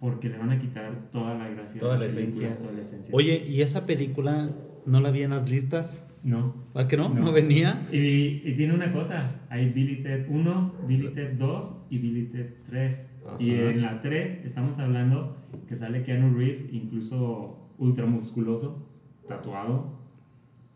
[0.01, 1.81] porque le van a quitar toda la gracia.
[1.81, 2.59] Toda de la película, esencia.
[2.59, 3.12] toda la esencia.
[3.12, 3.37] también.
[3.38, 4.51] Oye, ¿y esa película
[4.85, 6.05] no la vi en las listas?
[6.27, 6.55] No.
[6.75, 7.09] ¿A que no?
[7.09, 7.33] ¿No, No.
[7.33, 7.87] venía?
[7.93, 12.49] Y, y tiene una cosa, hay Billy Ted 1, Billy Ted 2 y Billy Ted
[12.69, 13.09] 3.
[13.39, 13.71] Y Ajá.
[13.71, 15.37] en la 3 estamos hablando
[15.69, 18.85] que sale Keanu Reeves, incluso ultramusculoso,
[19.29, 19.87] tatuado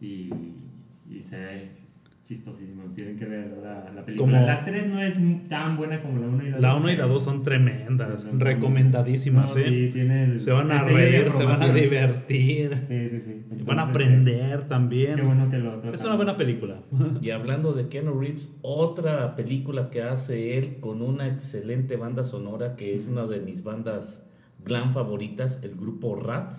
[0.01, 0.31] y,
[1.11, 1.69] y se
[2.35, 2.85] chistosísimo.
[2.95, 4.33] Tienen que ver la, la película.
[4.39, 5.17] Como- La 3 no es
[5.49, 6.63] tan buena como la 1 y la 2.
[6.63, 9.65] La 1 y la 2 son tremendas, recomendadísimas, No, ¿eh?
[9.67, 13.65] sí, tiene el- Se van a reír, se van a divertir, Sí, sí, sí.
[13.65, 15.17] van a aprender eh, también.
[15.17, 15.95] Qué bueno que lo tratan.
[15.95, 16.83] Es una buena película.
[17.21, 22.77] Y hablando de Keanu Reeves, otra película que hace él con una excelente banda sonora
[22.77, 24.25] que es una de mis bandas
[24.65, 26.53] glam favoritas, el grupo Rat,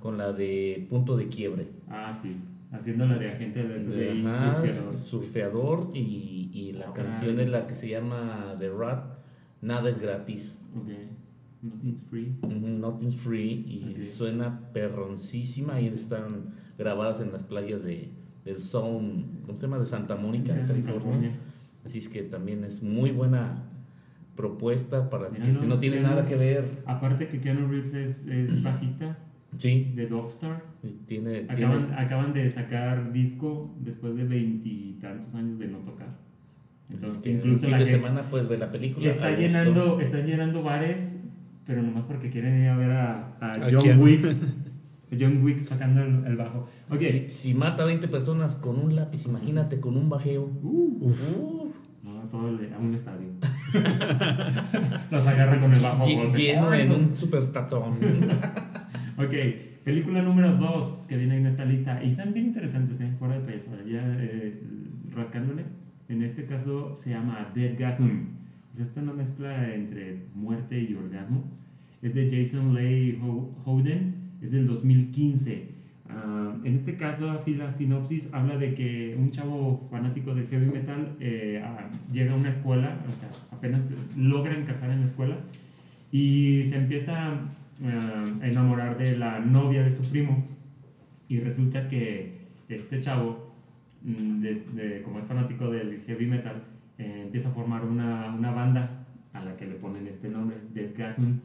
[0.00, 1.66] con la de Punto de Quiebre.
[1.90, 2.36] Ah, sí.
[2.72, 4.98] Haciendo la de agente del De, ajá, surfeador.
[4.98, 9.04] surfeador y, y la canción es la que se llama The Rat,
[9.60, 10.66] Nada es gratis.
[10.74, 10.88] Ok.
[11.62, 12.34] Nothing's free.
[12.48, 18.08] Nothing's free y suena perroncísima y están grabadas en las playas de,
[18.44, 19.78] del Zone, ¿cómo se llama?
[19.78, 21.30] De Santa Mónica, en California.
[21.84, 23.62] Así es que también es muy buena
[24.34, 27.68] propuesta para Mira, que si no, no tiene Keanu- nada que ver, Aparte que Keanu
[27.68, 29.16] Reeves es, es bajista
[29.58, 30.62] sí, de Dogstar.
[31.06, 36.08] tiene, Acaban, tienes, acaban de sacar disco después de veintitantos años de no tocar.
[36.90, 39.08] Entonces, es que incluso fin la de gente semana puedes ver la película.
[39.10, 41.16] está llenando, están llenando bares,
[41.66, 44.00] pero nomás porque quieren ir a ver a, a ¿A John quién?
[44.02, 44.36] Wick.
[45.18, 46.66] John Wick sacando el, el bajo.
[46.90, 46.98] Ok.
[47.00, 50.44] Si, si mata a 20 personas con un lápiz, imagínate con un bajeo.
[50.62, 51.36] Uh, Uf.
[52.02, 53.28] no, todo el- a un estadio.
[55.10, 56.06] Los agarra con el bajo.
[56.34, 57.98] Lleno ¡Ay, en un super tatón.
[59.18, 59.34] Ok,
[59.84, 62.02] película número 2 que viene en esta lista.
[62.02, 63.10] Y están bien interesantes, ¿eh?
[63.18, 63.82] Fuera de payasada.
[63.84, 64.58] Ya eh,
[65.10, 65.64] rascándole.
[66.08, 68.08] En este caso se llama Deadgasm.
[68.74, 71.44] Es esta una mezcla entre muerte y orgasmo.
[72.00, 74.14] Es de Jason Leigh Ho- Howden.
[74.40, 75.66] Es del 2015.
[76.08, 80.66] Ah, en este caso, así la sinopsis habla de que un chavo fanático del heavy
[80.66, 85.36] metal eh, ah, llega a una escuela, o sea, apenas logra encajar en la escuela
[86.10, 87.38] y se empieza
[87.84, 90.44] a enamorar de la novia de su primo
[91.28, 93.52] y resulta que este chavo,
[94.02, 94.44] mm,
[95.04, 96.62] como es fanático del heavy metal,
[96.98, 101.38] eh, empieza a formar una, una banda a la que le ponen este nombre, Deadgasm.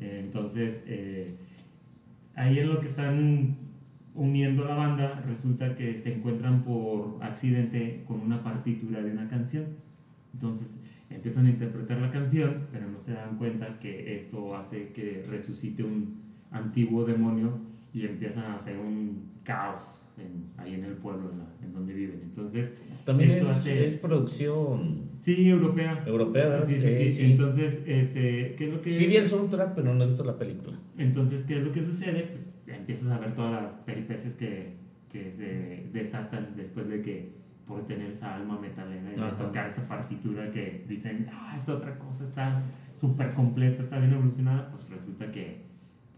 [0.00, 0.84] Eh, entonces,
[2.34, 3.56] ahí en lo que están
[4.14, 9.66] uniendo la banda, resulta que se encuentran por accidente con una partitura de una canción.
[10.32, 10.78] Entonces
[11.10, 15.82] empiezan a interpretar la canción, pero no se dan cuenta que esto hace que resucite
[15.82, 16.14] un
[16.50, 17.50] antiguo demonio
[17.92, 21.92] y empiezan a hacer un caos en- ahí en el pueblo en, la- en donde
[21.92, 22.20] viven.
[22.22, 26.02] Entonces, También es, hace- es producción sí, europea.
[26.06, 26.66] europea, ¿verdad?
[26.66, 27.22] Sí, sí, sí.
[27.24, 28.90] Entonces, este, ¿qué es lo que...?
[28.90, 30.78] Sí vi el soundtrack, pero no he visto la película.
[30.96, 32.24] Entonces, ¿qué es lo que sucede?
[32.24, 34.76] Pues empiezas a ver todas las peripecias que,
[35.10, 39.36] que se desatan después de que por tener esa alma metalera y Ajá.
[39.38, 42.62] tocar esa partitura que dicen, ah, es otra cosa, está
[42.94, 45.62] súper completa, está bien evolucionada, pues resulta que,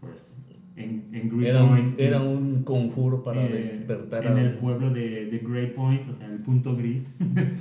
[0.01, 0.43] pues,
[0.75, 4.91] en, en Green Era Point, era un conjuro para eh, despertar en a el pueblo
[4.93, 7.09] de, de Grey Point, o sea, el punto gris.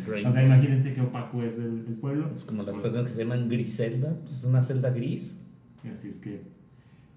[0.06, 2.30] Great o sea, imagínense qué opaco es el, el pueblo.
[2.36, 5.42] Es como las Pues, personas que se llaman Griselda, pues es una celda gris.
[5.90, 6.42] Así es que,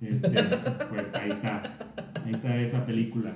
[0.01, 0.29] este,
[0.89, 1.63] pues ahí está,
[2.23, 3.33] ahí está esa película.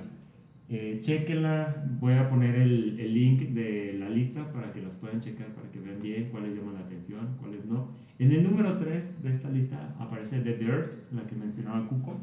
[0.70, 5.20] Eh, chéquenla, voy a poner el, el link de la lista para que las puedan
[5.20, 7.88] checar, para que vean bien cuáles llaman la atención, cuáles no.
[8.18, 12.16] En el número 3 de esta lista aparece The Dirt, la que mencionaba Cuco,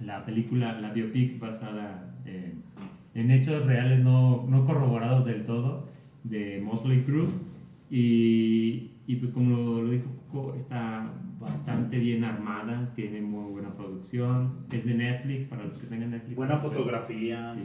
[0.00, 2.62] la película, la biopic basada en,
[3.14, 5.88] en hechos reales no, no corroborados del todo
[6.24, 7.28] de Motley Crue.
[7.90, 13.74] Y, y pues como lo, lo dijo Cuco, está bastante bien armada, tiene muy buena
[13.74, 16.36] producción, es de Netflix, para los que tengan Netflix.
[16.36, 17.52] Buena fotografía.
[17.52, 17.60] Sí,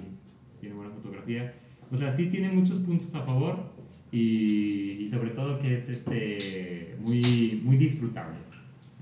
[0.60, 1.54] tiene buena fotografía.
[1.92, 3.58] O sea, sí tiene muchos puntos a favor
[4.12, 8.38] y, y sobre todo que es este, muy, muy disfrutable.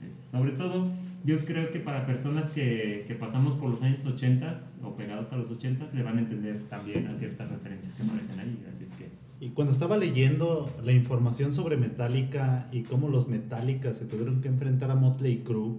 [0.08, 0.88] Es- sobre todo,
[1.26, 4.54] yo creo que para personas que, que pasamos por los años 80
[4.84, 8.40] o pegados a los 80 le van a entender también a ciertas referencias que aparecen
[8.40, 8.64] ahí.
[8.68, 9.10] Así es que,
[9.42, 14.50] Y cuando estaba leyendo la información sobre Metallica y cómo los Metallica se tuvieron que
[14.50, 15.76] enfrentar a Motley Crue,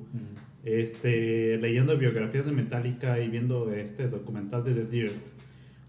[0.64, 5.26] este, leyendo biografías de Metallica y viendo este documental de The Dirt,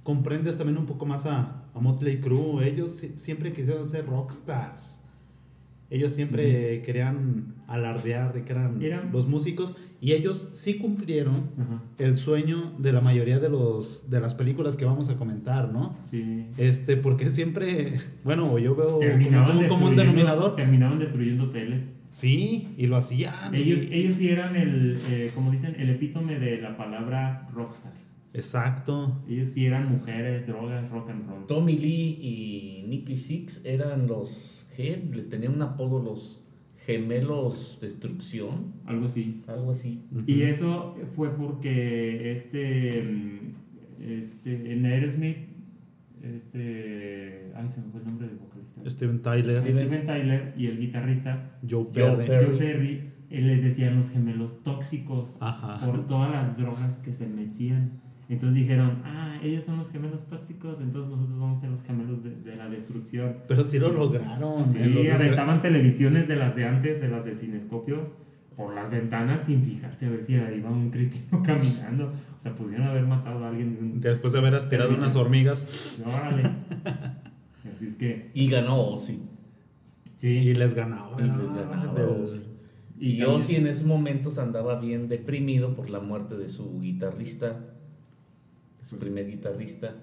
[0.04, 2.68] comprendes también un poco más a, a Motley Crue.
[2.68, 5.00] Ellos si- siempre quisieron ser rockstars.
[5.90, 11.84] Ellos siempre querían alardear de que eran Eran- los músicos y ellos sí cumplieron ajá,
[12.00, 15.96] el sueño de la mayoría de los de las películas que vamos a comentar, ¿no?
[16.06, 16.48] sí.
[16.58, 19.00] Este, porque siempre, bueno, yo veo
[19.70, 20.56] como, un denominador.
[20.56, 21.96] Terminaban destruyendo hoteles.
[22.10, 23.54] Sí, y lo hacían.
[23.54, 27.94] y- Ellos, ellos sí eran el, eh, como dicen, el epítome de la palabra rockstar.
[28.34, 29.22] Exacto.
[29.30, 31.46] Ellos sí eran mujeres, drogas, rock and roll.
[31.48, 35.02] Tommy Lee y Nicky Six eran los ¿qué?
[35.14, 36.41] les tenían un apodo los
[36.86, 39.42] gemelos destrucción, Algo así.
[39.48, 40.02] algo así.
[40.28, 45.38] Y eso fue porque este, mm, este en Aerosmith
[46.24, 48.82] este, ay, se me fue el nombre del vocalista.
[48.90, 52.28] Steven Tyler, Steven- Steven Tyler y el guitarrista Joe Joe Perry.
[52.28, 52.46] Perry.
[52.48, 55.86] Joe Perry, él les decían los gemelos tóxicos Ajá.
[55.86, 57.92] por todas las drogas que se metían.
[58.30, 62.24] Entonces dijeron, ah, ellos son los gemelos tóxicos, entonces nosotros vamos a ser los gemelos
[62.24, 63.38] de, de la destrucción.
[63.48, 64.72] Pero sí lo lograron.
[64.72, 64.86] Sí, ¿eh?
[64.88, 68.10] Los desgra- aventaban televisiones de las de antes, de las de Cinescopio,
[68.56, 72.12] por las ventanas sin fijarse a ver si iba un cristiano caminando.
[72.40, 74.02] O sea, pudieron haber matado a alguien de un...
[74.02, 76.44] Después de haber aspirado unas hormigas Órale.
[77.76, 79.20] Así es que, Y ganó Ozzy.
[80.18, 80.28] sí.
[80.28, 81.16] y les ganaba.
[81.20, 82.46] Y les ganaba Ozzy.
[83.00, 87.60] Y, Ozzy en esos momentos andaba bien deprimido por la muerte de su guitarrista,
[88.82, 89.96] su primer guitarrista.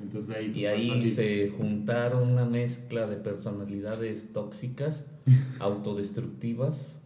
[0.00, 0.46] Entonces ahí...
[0.46, 1.08] Y pues, ahí fácil.
[1.08, 5.06] se juntaron una mezcla de personalidades tóxicas,
[5.60, 7.00] autodestructivas.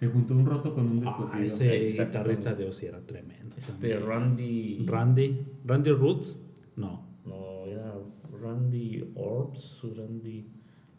[0.00, 1.42] Se juntó un roto con un Ah, descosido.
[1.44, 2.04] ese Exactamente.
[2.18, 3.56] guitarrista de Ozzy era tremendo.
[3.56, 3.98] Este.
[3.98, 4.84] Randy.
[4.86, 5.44] Randy.
[5.64, 6.38] Randy Roots.
[6.76, 7.04] No.
[7.24, 7.94] No, era
[8.40, 10.46] Randy Orbs, Randy.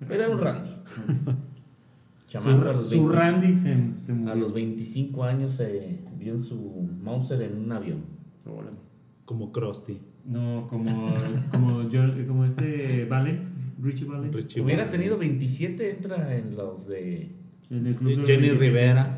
[0.10, 0.70] Era un Randy.
[2.28, 4.34] Chamaco a Su, los, su 20 Randy se, se murió.
[4.34, 6.60] a los 25 años se dio en su
[7.02, 8.04] Mauser en un avión.
[8.46, 8.78] Órale.
[9.30, 10.00] Como Krusty.
[10.26, 11.14] No, como,
[11.52, 13.48] como, John- como este Valens,
[13.80, 14.34] Richie Valens.
[14.36, 14.92] Richie hubiera Valens.
[14.98, 17.30] tenido 27, entra en los de.
[17.70, 18.66] En el club de Jenny 27.
[18.66, 19.18] Rivera.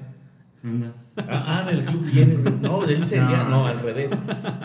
[0.65, 0.93] Anda.
[1.15, 2.35] Ah, en el club Jenny.
[2.61, 3.45] No, él sería.
[3.45, 3.49] No.
[3.51, 4.11] No, al revés.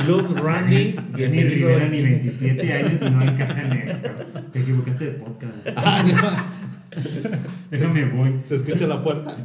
[0.04, 0.96] Club Randy.
[1.16, 1.44] Jenny.
[1.44, 4.10] Rivera ni 27 años y no encaja en esto.
[4.52, 5.64] Te equivocaste de podcast.
[7.70, 8.34] Déjame voy.
[8.42, 9.36] ¿Se escucha la puerta?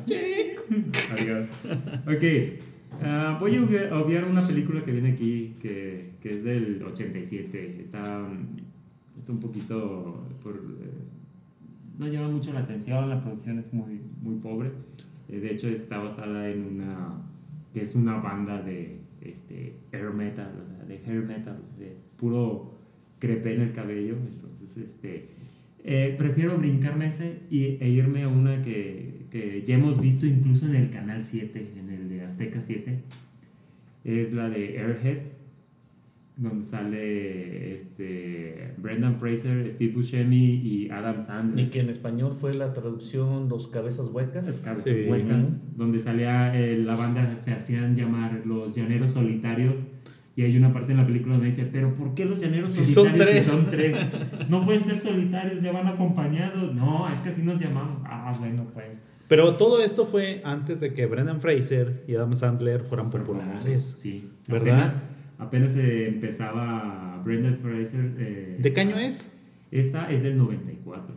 [1.12, 1.48] Adiós.
[2.08, 2.24] Ok.
[3.04, 3.64] Ah, voy a
[3.98, 7.82] obviar, una película que viene aquí que, que es del 87.
[7.82, 8.28] Está,
[9.18, 10.28] está un poquito.
[10.44, 10.92] Por, eh,
[11.98, 14.72] no llama mucho la atención, la producción es muy, muy pobre.
[15.30, 17.22] Eh, de hecho, está basada en una.
[17.74, 22.78] que es una banda de este, air metal, o sea, de hair metal, de puro
[23.20, 24.16] crepé en el cabello.
[24.16, 25.28] Entonces, este.
[25.84, 30.68] Eh, prefiero brincarme ese y, e irme a una que, que ya hemos visto incluso
[30.68, 31.81] en el canal 7, en el de
[32.42, 33.00] Azteca 7.
[34.04, 35.42] Es la de Airheads,
[36.38, 41.66] donde sale este, Brendan Fraser, Steve Buscemi y Adam Sandler.
[41.66, 44.48] Y que en español fue la traducción Los Cabezas Huecas.
[44.48, 45.06] Las cabezas Sí.
[45.08, 49.86] huecas, donde salía eh, la banda, se hacían llamar los llaneros solitarios.
[50.36, 52.86] Y hay una parte en la película donde dice, pero ¿por qué los llaneros Si
[52.86, 53.46] son solitarios tres.
[53.46, 54.50] si son tres?
[54.50, 56.74] No pueden ser solitarios, ya van acompañados.
[56.74, 58.02] No, es que así nos llamamos.
[58.06, 58.88] Ah, bueno, pues.
[59.32, 63.96] Pero todo esto fue antes de que Brendan Fraser y Adam Sandler fueran populares.
[63.98, 64.28] Sí.
[64.50, 64.74] ¿Verdad?
[64.84, 65.04] Apenas,
[65.40, 68.12] apenas eh, empezaba Brendan Fraser.
[68.20, 69.32] eh, ¿De qué año es?
[69.72, 71.16] Esta es del 94.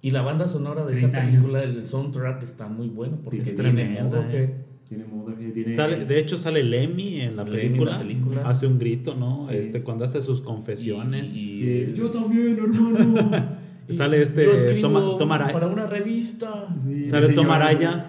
[0.00, 1.32] Y la banda sonora de esa 30 años.
[1.34, 4.34] película, el soundtrack está muy bueno porque es viene tremenda, Motorhead.
[4.44, 4.54] eh.
[4.88, 5.68] Tiene Motorhead, tiene...
[5.68, 8.42] Sale, de hecho sale Lemmy en la Lemmy película, la película.
[8.48, 9.48] hace un grito, ¿no?
[9.50, 9.56] Sí.
[9.58, 11.34] Este cuando hace sus confesiones.
[11.36, 13.48] Y, y- Sí, Yo también, hermano.
[13.88, 14.46] y Sale este
[14.80, 16.68] Toma- Tomara- para una revista.
[16.84, 18.06] Sí, Sale Tomaraya.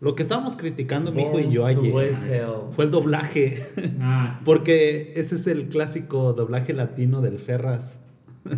[0.00, 2.14] Lo que estábamos criticando mi hijo y yo ayer
[2.72, 3.62] fue el doblaje,
[4.00, 4.42] Ah, sí.
[4.44, 8.00] porque ese es el clásico doblaje latino del Ferras.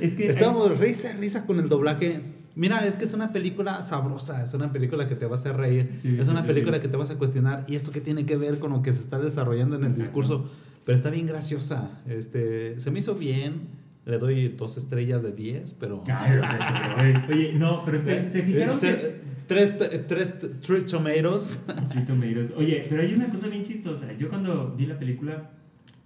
[0.00, 2.20] Es que Estábamos risa, risa con el doblaje.
[2.56, 5.56] Mira, es que es una película sabrosa, es una película que te va a hacer
[5.56, 6.82] reír, Sí, es una sí, película sí.
[6.82, 9.00] que te vas a cuestionar y esto que tiene que ver con lo que se
[9.00, 10.04] está desarrollando en el Exacto.
[10.04, 10.44] discurso,
[10.84, 11.90] pero está bien graciosa.
[12.08, 13.62] Este, se me hizo bien,
[14.06, 18.88] le doy dos estrellas de 10, pero Ay, oye, no, pero se, se fijaron Se-
[18.94, 19.14] que
[19.46, 21.62] tres, tres, three tomatoes.
[21.82, 22.52] Street Tomatoes.
[22.56, 24.12] Oye, pero hay una cosa bien chistosa.
[24.16, 25.50] Yo cuando vi la película,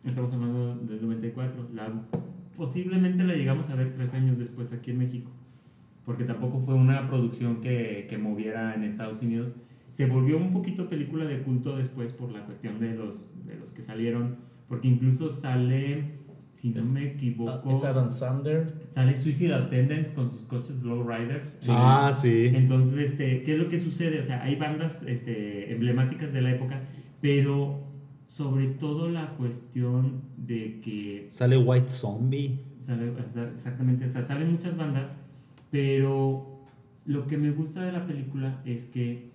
[0.05, 1.93] estamos hablando del 94, la,
[2.57, 5.31] posiblemente la llegamos a ver tres años después aquí en México,
[6.05, 9.55] porque tampoco fue una producción que, que moviera en Estados Unidos.
[9.89, 13.73] Se volvió un poquito película de culto después por la cuestión de los, de los
[13.73, 14.37] que salieron,
[14.69, 16.05] porque incluso sale,
[16.61, 18.73] si no Es- me equivoco, Es Adam Sandler.
[18.91, 21.53] sale Suicide Attendants con sus coches Lowrider.
[21.61, 21.71] Sí.
[21.73, 22.51] Ah, sí.
[22.53, 24.19] Entonces, este, ¿qué es lo que sucede?
[24.19, 26.81] O sea, hay bandas este, emblemáticas de la época,
[27.21, 27.79] pero
[28.27, 32.59] sobre todo la cuestión de que, Sale White Zombie.
[32.81, 33.13] sale-
[33.55, 35.15] exactamente, o sea, salen muchas bandas,
[35.71, 36.59] pero
[37.07, 39.29] lo que me gusta de la película es que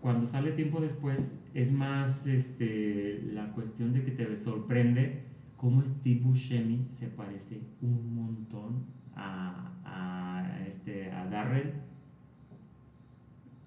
[0.00, 5.22] cuando sale tiempo después es más este, la cuestión de que te sorprende
[5.60, 8.82] cómo Steve Buscemi se parece un montón
[9.14, 11.72] a, a, este, a Darrell.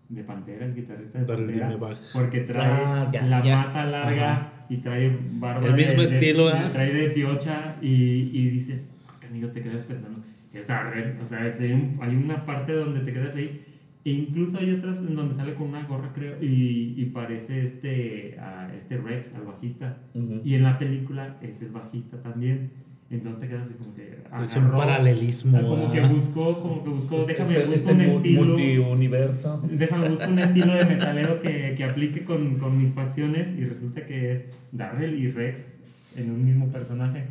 [0.09, 3.55] De Pantera, el guitarrista de Darrell Pantera, porque trae Ah, ya, la ya.
[3.57, 6.69] mata larga y trae barba El de- mismo de- estilo, de- ¿eh?
[6.71, 7.87] trae de piocha y,
[8.33, 10.19] y dices, "Ah, canijo, te quedas pensando,
[10.51, 13.62] es Darrell, o sea, es- hay, un- hay una parte donde te quedas ahí
[14.05, 18.37] E incluso hay otras en donde sale con una gorra, creo, y, y parece este,
[18.39, 19.97] a este Rex, al bajista.
[20.43, 22.71] Y en la película es el bajista también.
[23.09, 24.17] Entonces te quedas así como que.
[24.43, 26.07] Es un paralelismo, ah, Como que ¿ah?
[26.07, 28.45] buscó, como que buscó, Es- déjame buscar este un estilo.
[28.45, 29.61] multiuniverso.
[29.71, 34.05] Déjame buscar un estilo de metalero que, que aplique con, con mis facciones y resulta
[34.05, 35.77] que es Darrell y Rex
[36.17, 37.25] en un mismo personaje.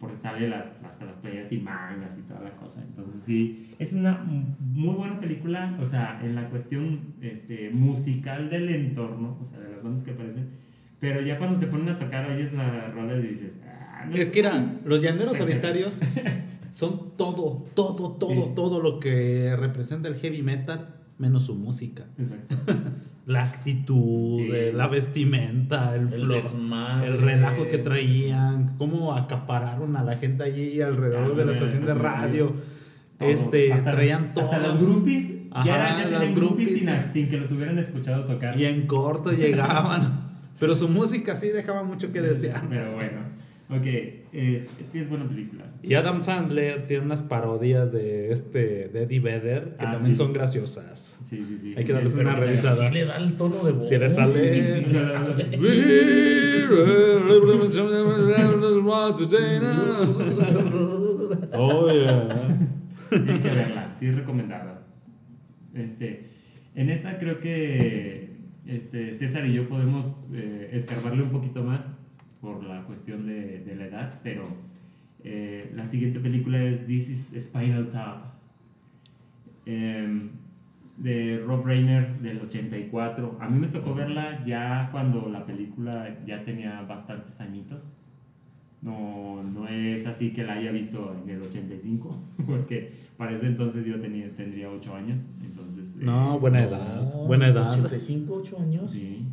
[0.00, 2.82] Por eso sale las, hasta las playas y mangas y toda la cosa.
[2.82, 4.14] Entonces sí, es una
[4.58, 9.70] muy buena película, o sea, en la cuestión este, musical del entorno, o sea, de
[9.70, 10.48] las bandas que aparecen.
[11.00, 13.52] Pero ya cuando se ponen a tocar, oyes la rola y dices...
[13.66, 16.00] "Ah, no Es que era, los llaneros solitarios
[16.70, 18.52] son todo, todo, todo, Sí.
[18.54, 22.06] todo lo que representa el heavy metal, menos su música.
[22.18, 22.56] Exacto.
[23.26, 24.48] La actitud, Sí.
[24.52, 26.22] eh, la vestimenta, el, El
[27.04, 31.84] el relajo que traían, cómo acapararon a la gente allí alrededor Ah, de la estación
[31.86, 32.54] de radio.
[33.20, 34.46] Este, Hasta- traían todo.
[34.46, 38.24] Hasta los groupies, Ajá, ya, era- ya las groupies sin, sin que los hubieran escuchado
[38.24, 38.58] tocar.
[38.58, 40.30] Y en corto llegaban.
[40.58, 42.62] Pero su música sí dejaba mucho que desear.
[42.68, 43.20] Pero bueno,
[43.68, 45.64] ok, es- sí es buena película.
[45.82, 50.16] Y Adam Sandler tiene unas parodias de este de Eddie Vedder que Ah, también sí.
[50.16, 51.18] son graciosas.
[51.24, 51.74] Sí, sí, sí.
[51.76, 52.88] Hay que darle Es una revisada.
[52.88, 53.88] Sí le da el tono de voz.
[53.88, 55.58] Si le sale- sí, sí le sale.
[61.52, 62.58] Oh, yeah.
[63.12, 64.82] Hay que verla, sí es recomendada.
[65.74, 66.30] Este,
[66.74, 68.30] en esta creo que
[68.66, 71.86] este, César y yo podemos eh, escarbarle un poquito más
[72.40, 74.44] por la cuestión de, de la edad, pero
[75.24, 78.24] eh, la siguiente película es This is Spinal Tap,
[79.66, 80.30] em,
[80.96, 83.38] de Rob Reiner del 84.
[83.40, 87.96] A mí me tocó verla ya cuando la película ya tenía bastantes añitos.
[88.82, 92.16] No, no es así que la haya visto en el 85,
[92.46, 95.30] porque para ese entonces yo tenía, tendría 8 años.
[95.44, 97.02] Entonces, eh, No, buena edad.
[97.02, 97.78] No, buena edad.
[97.78, 98.92] 85, 8 años.
[98.92, 99.26] Sí.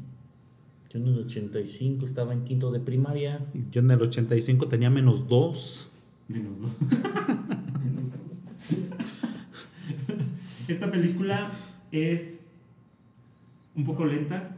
[0.97, 3.45] Yo en el 85 estaba en quinto de primaria.
[3.71, 5.91] Yo en el 85 tenía menos dos.
[6.27, 6.71] Menos dos.
[7.83, 8.87] Menos dos.
[10.67, 11.51] Esta película
[11.91, 12.41] es
[13.75, 14.55] un poco lenta.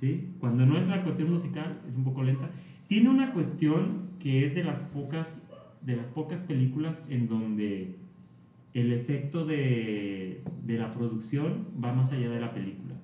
[0.00, 0.28] ¿Sí?
[0.40, 2.48] Cuando no es la cuestión musical, es un poco lenta.
[2.88, 5.46] Tiene una cuestión que es de las pocas,
[5.82, 7.96] de las pocas películas en donde
[8.72, 12.94] el efecto de, de la producción va más allá de la película.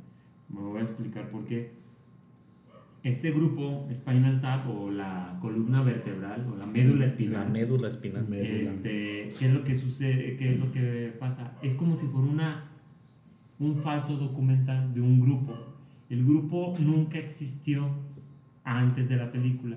[0.49, 1.85] Me voy a explicar por qué.
[3.07, 8.27] Este grupo, Spinal Tap o la columna vertebral o la médula La espinal, médula espinal.
[8.33, 10.35] Este, ¿qué es lo que sucede?
[10.35, 11.57] ¿Qué es lo que pasa?
[11.63, 12.65] Es como si fuera una,
[13.61, 15.55] un falso documental de un grupo.
[16.11, 17.89] El grupo nunca existió
[18.65, 19.77] antes de la película,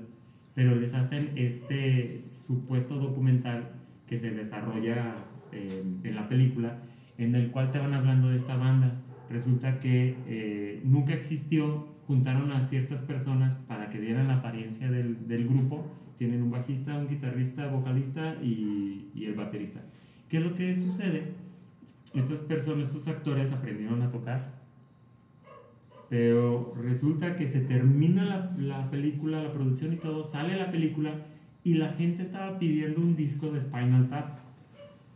[0.55, 3.73] pero les hacen este supuesto documental
[4.07, 5.13] que se desarrolla
[5.51, 6.79] eh, en la película,
[7.19, 8.99] en el cual te van hablando de esta banda.
[9.29, 15.27] Resulta que eh, nunca existió, juntaron a ciertas personas para que dieran la apariencia del,
[15.27, 15.85] del grupo.
[16.17, 19.81] Tienen un bajista, un guitarrista, vocalista y, y el baterista.
[20.27, 21.33] ¿Qué es lo que sucede?
[22.15, 24.53] Estas personas, estos actores aprendieron a tocar,
[26.09, 31.11] pero resulta que se termina la, la película, la producción y todo, sale la película
[31.63, 34.39] y la gente estaba pidiendo un disco de Spinal Tap.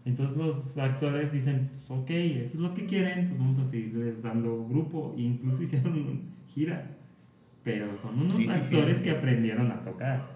[0.06, 4.22] Entonces los actores dicen, pues, ok, eso es lo que quieren, pues vamos a seguirles
[4.22, 5.16] dando grupo.
[5.18, 6.90] E incluso hicieron gira.
[7.64, 8.76] Pero son unos Sí, sí, sí.
[8.76, 10.34] actores que aprendieron a tocar.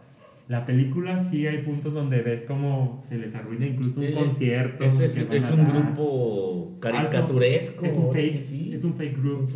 [0.47, 4.85] La película sí hay puntos donde ves cómo se les arruina incluso un concierto.
[4.85, 7.85] Es, es a un grupo caricaturesco.
[7.85, 9.49] Es un fake, es un fake Es group.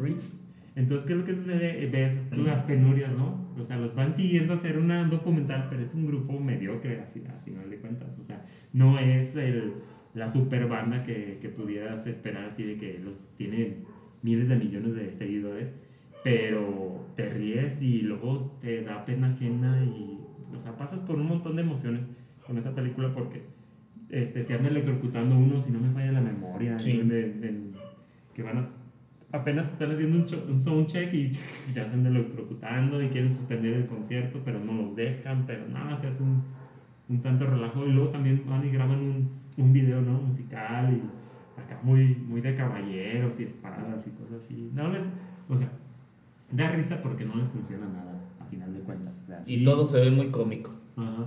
[0.76, 1.86] Entonces, ¿qué es lo que sucede?
[1.88, 3.40] Ves las penurias, ¿no?
[3.58, 7.06] O sea, los van siguiendo a hacer una documental, pero es un grupo mediocre a
[7.44, 8.18] final de cuentas.
[8.20, 9.74] O sea, no es el,
[10.14, 13.86] la super banda que, que pudieras esperar así de que los tienen
[14.24, 15.74] miles de millones de seguidores,
[16.24, 20.20] pero te ríes y luego te da pena ajena y,
[20.56, 22.02] o sea, pasas por un montón de emociones
[22.46, 23.42] con esa película porque
[24.10, 26.92] este, se anda electrocutando uno, si no me falla la memoria, Sí.
[26.92, 27.72] en- en- en-
[28.34, 28.68] que van a
[29.34, 31.32] apenas están haciendo un, cho- un soundcheck y
[31.74, 35.96] ya se andan electrocutando y quieren suspender el concierto, pero no los dejan, pero nada,
[35.96, 36.42] se hace un,
[37.08, 37.88] un tanto relajo.
[37.88, 40.20] Y luego también van y graban un, un video, ¿no?
[40.20, 44.70] Musical y acá muy, muy de caballeros y espadas y cosas así.
[44.74, 45.08] No les,
[45.48, 45.70] o sea,
[46.52, 49.14] da risa porque no les funciona nada, a final de cuentas.
[49.24, 50.72] O sea, Y todo se ve muy cómico.
[50.98, 51.26] Ajá.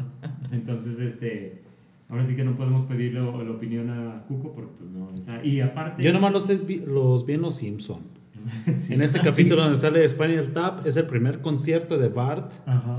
[0.52, 1.62] Entonces, este...
[2.10, 5.06] Ahora sí que no podemos pedirle la opinión a Cuco porque pues no...
[5.06, 6.02] o sea, y aparte...
[6.02, 6.48] Yo nomás los,
[6.86, 8.00] los vi en Los Simpson.
[8.72, 8.92] Sí.
[8.92, 9.62] En este Ah, capítulo sí, sí.
[9.62, 12.52] donde sale Spinal Tap es el primer concierto de Bart.
[12.66, 12.98] Ajá.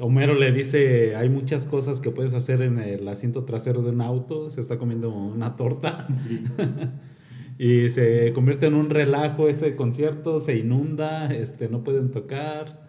[0.00, 4.00] Homero le dice, hay muchas cosas que puedes hacer en el asiento trasero de un
[4.00, 4.50] auto.
[4.50, 6.06] Se está comiendo una torta.
[6.16, 6.42] Sí.
[7.58, 12.82] y se convierte en un relajo ese concierto, se inunda, este, no pueden tocar,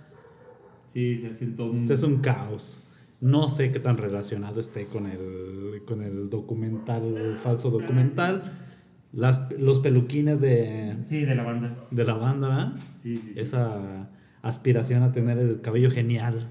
[0.88, 1.92] Sí, se hace todo un...
[1.92, 2.80] es un caos.
[3.20, 8.44] No sé qué tan relacionado esté con el, con el documental, el falso documental.
[9.12, 11.76] Las, los peluquines de, Sí, de la banda.
[11.92, 12.74] de la banda, ¿verdad?
[13.02, 13.40] Sí, sí, sí.
[13.40, 14.10] Esa
[14.42, 16.48] aspiración a tener el cabello genial.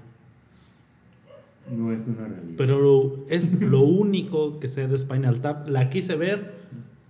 [1.75, 2.53] No es una realidad.
[2.57, 5.67] Pero es lo único que sé de Spinal Tap.
[5.67, 6.54] La quise ver,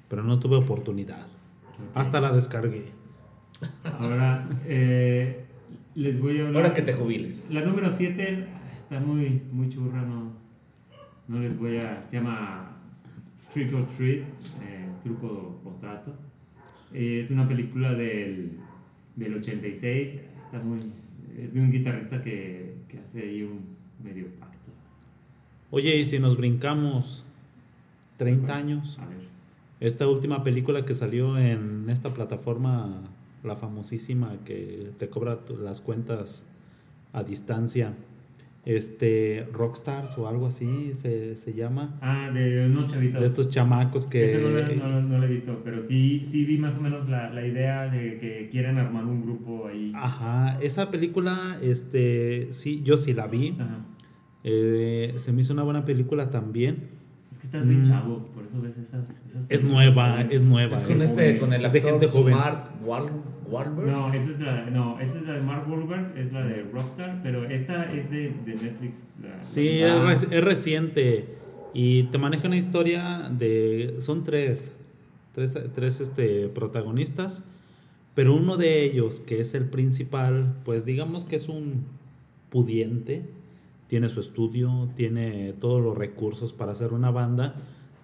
[0.07, 1.27] pero no tuve oportunidad.
[1.93, 2.85] Hasta la descargué.
[3.99, 5.45] Ahora, eh,
[5.95, 6.63] les voy a hablar...
[6.63, 7.47] Ahora que te jubiles.
[7.49, 8.47] La número 7
[8.77, 10.31] está muy, muy churra, no,
[11.27, 12.01] no les voy a...
[12.03, 12.77] Se llama
[13.53, 14.23] Trick or Treat,
[14.63, 16.13] eh, truco o trato.
[16.93, 18.57] Eh, es una película del,
[19.15, 20.79] del 86, está muy...
[21.37, 24.71] Es de un guitarrista que, que hace ahí un medio pacto.
[25.71, 27.25] Oye, y si nos brincamos
[28.17, 29.34] 30 años, A ver.
[29.79, 33.01] Esta última película que salió en esta plataforma,
[33.43, 36.43] la famosísima que te cobra las cuentas
[37.13, 37.93] a distancia,
[38.65, 41.99] este Rockstars o algo así se, se llama.
[42.01, 43.19] Ah, de unos chavitos.
[43.21, 44.25] De estos chamacos que...
[44.25, 47.07] Ese no, lo- no, no lo he visto, pero sí, sí vi más o menos
[47.07, 49.91] la, la idea de que quieren armar un grupo ahí.
[49.95, 53.55] Ajá, esa película, este, sí, yo sí la vi.
[53.59, 53.85] Ajá.
[54.43, 56.94] Eh, se me hizo una buena película también.
[57.55, 57.85] Estás bien Mm.
[57.85, 59.07] chavo, por eso ves esas.
[59.27, 60.79] esas Es nueva, es nueva.
[60.79, 62.35] Es con es- este, con el es de actor gente joven.
[62.35, 63.11] Mark Wahl-
[63.49, 63.87] Wahlberg.
[63.87, 67.19] No, esa es la, no, esa es la de Mark Wahlberg, es la de Rockstar,
[67.23, 69.07] pero esta es de, de Netflix.
[69.23, 71.25] la- Sí, la- es, re- es reciente
[71.73, 73.95] y te maneja una historia de...
[73.99, 74.71] Son tres,
[75.33, 77.43] tres, tres este, protagonistas,
[78.15, 81.85] pero uno de ellos, que es el principal, pues digamos que es un
[82.49, 83.23] pudiente,
[83.95, 87.55] tiene su estudio, tiene todos los recursos para hacer una banda,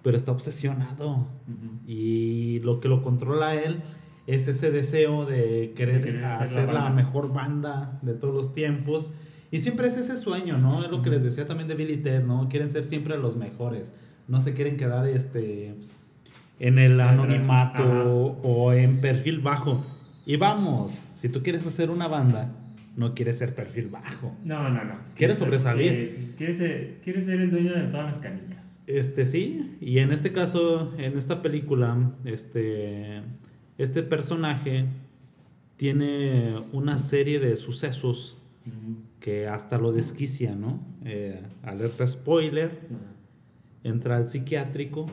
[0.02, 1.26] pero está obsesionado.
[1.86, 3.82] Y lo que lo controla él
[4.26, 9.10] es ese deseo de querer, De querer hacer la mejor banda de todos los tiempos.
[9.50, 10.82] Y siempre es ese sueño, ¿no?
[10.82, 12.48] Es lo que les decía también de Billy Ted, ¿no?
[12.48, 13.92] Quieren ser siempre los mejores.
[14.28, 15.74] No se quieren quedar este
[16.58, 19.84] en el anonimato o en perfil bajo.
[20.24, 22.50] Y vamos, si tú quieres hacer una banda,
[22.96, 24.36] no quieres ser perfil bajo.
[24.44, 24.98] No, no, no.
[25.16, 26.34] ¿Quieres sobresalir?
[26.36, 28.80] Quieres ser, quieres ser el dueño de todas las canicas.
[28.86, 33.22] Este sí, y en este caso, en esta película, este,
[33.78, 34.86] este personaje
[35.76, 38.38] tiene una serie de sucesos
[39.20, 40.80] que hasta lo desquicia, ¿no?
[41.04, 42.80] Eh, alerta spoiler,
[43.84, 45.06] entra al psiquiátrico,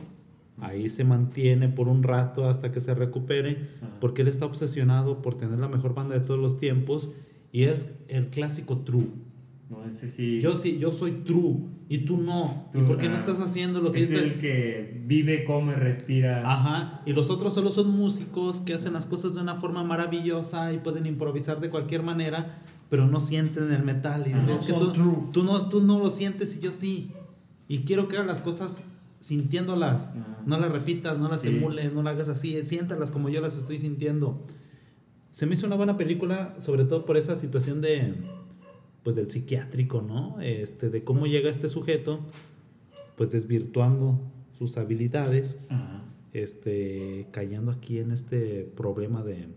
[0.60, 3.68] ahí se mantiene por un rato hasta que se recupere,
[4.00, 7.12] porque él está obsesionado por tener la mejor banda de todos los tiempos
[7.52, 9.06] y es el clásico true.
[9.68, 10.40] No, ese sí.
[10.40, 11.56] Yo sí, yo soy true
[11.88, 12.68] y tú no.
[12.74, 14.22] ¿Y Tú, por qué no ah, estás haciendo lo que es dice?
[14.22, 16.42] el que vive, come, respira.
[16.50, 20.72] Ajá, y los otros solo son músicos que hacen las cosas de una forma maravillosa
[20.72, 24.24] y pueden improvisar de cualquier manera, pero no sienten el metal.
[24.26, 25.16] Y Ajá, dices, "Es que son tú, true".
[25.32, 27.12] tú no, tú no lo sientes y yo sí.
[27.68, 28.82] Y quiero que hagas las cosas
[29.20, 30.08] sintiéndolas.
[30.08, 30.42] Ajá.
[30.46, 31.48] No las repitas, no las Sí.
[31.48, 34.44] emules, no las hagas así, siéntalas como yo las estoy sintiendo.
[35.30, 38.14] Se me hizo una buena película, sobre todo por esa situación de,
[39.02, 40.40] pues del psiquiátrico, ¿no?
[40.40, 42.20] Este, de cómo llega este sujeto,
[43.16, 44.20] pues desvirtuando
[44.58, 46.04] sus habilidades Ajá.
[46.32, 49.48] este, cayendo aquí en este problema de,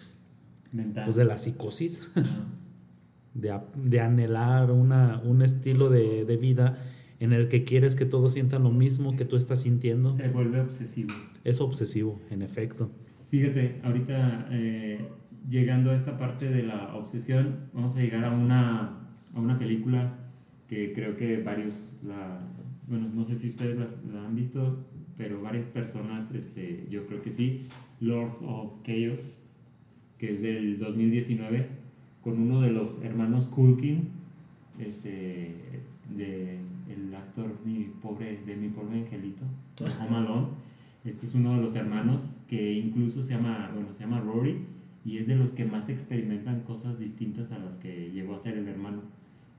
[0.72, 1.06] Mental.
[1.06, 2.10] pues, de la psicosis,
[3.34, 6.84] de, de anhelar una, un estilo de, de vida
[7.20, 10.14] en el que quieres que todos sientan lo mismo que tú estás sintiendo.
[10.14, 11.10] Se vuelve obsesivo.
[11.44, 12.92] Es obsesivo, en efecto.
[13.30, 15.08] Fíjate, ahorita eh,
[15.50, 19.00] llegando a esta parte de la obsesión, vamos a llegar a una,
[19.34, 20.14] a una película
[20.68, 22.40] que creo que varios, la,
[22.88, 24.78] bueno, no sé si ustedes las- la, han visto,
[25.18, 27.68] pero varias personas, este, yo creo que sí,
[28.00, 29.42] Lord of Chaos,
[30.18, 31.68] que es del 2019,
[32.22, 34.10] con uno de los hermanos Culkin,
[34.80, 35.82] este,
[36.16, 39.46] de el actor mi pobre, de mi pobre angelito,
[40.00, 40.48] Home Alone.
[41.06, 44.58] Este es uno de los hermanos que incluso se llama, bueno, se llama Rory
[45.06, 48.58] y es de los que más experimentan cosas distintas a las que llegó a ser
[48.58, 49.02] el hermano.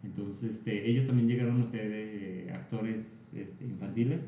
[0.02, 4.20] Entonces, este, ellos también llegaron a ser eh, actores este, infantiles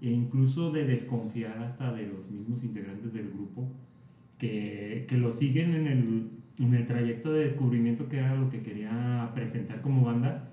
[0.00, 3.66] e incluso de desconfiar hasta de los mismos integrantes del grupo
[4.38, 8.62] que, que lo siguen en el, en el trayecto de descubrimiento que era lo que
[8.62, 10.48] quería presentar como banda,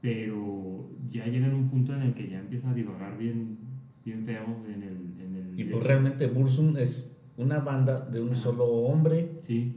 [0.00, 3.58] pero ya llegan a un punto en el que ya empieza a divagar bien,
[4.04, 4.96] bien feo en el...
[5.20, 7.09] En el Y pues realmente Burzum es
[7.40, 9.26] una banda de un solo hombre.
[9.42, 9.72] Sí,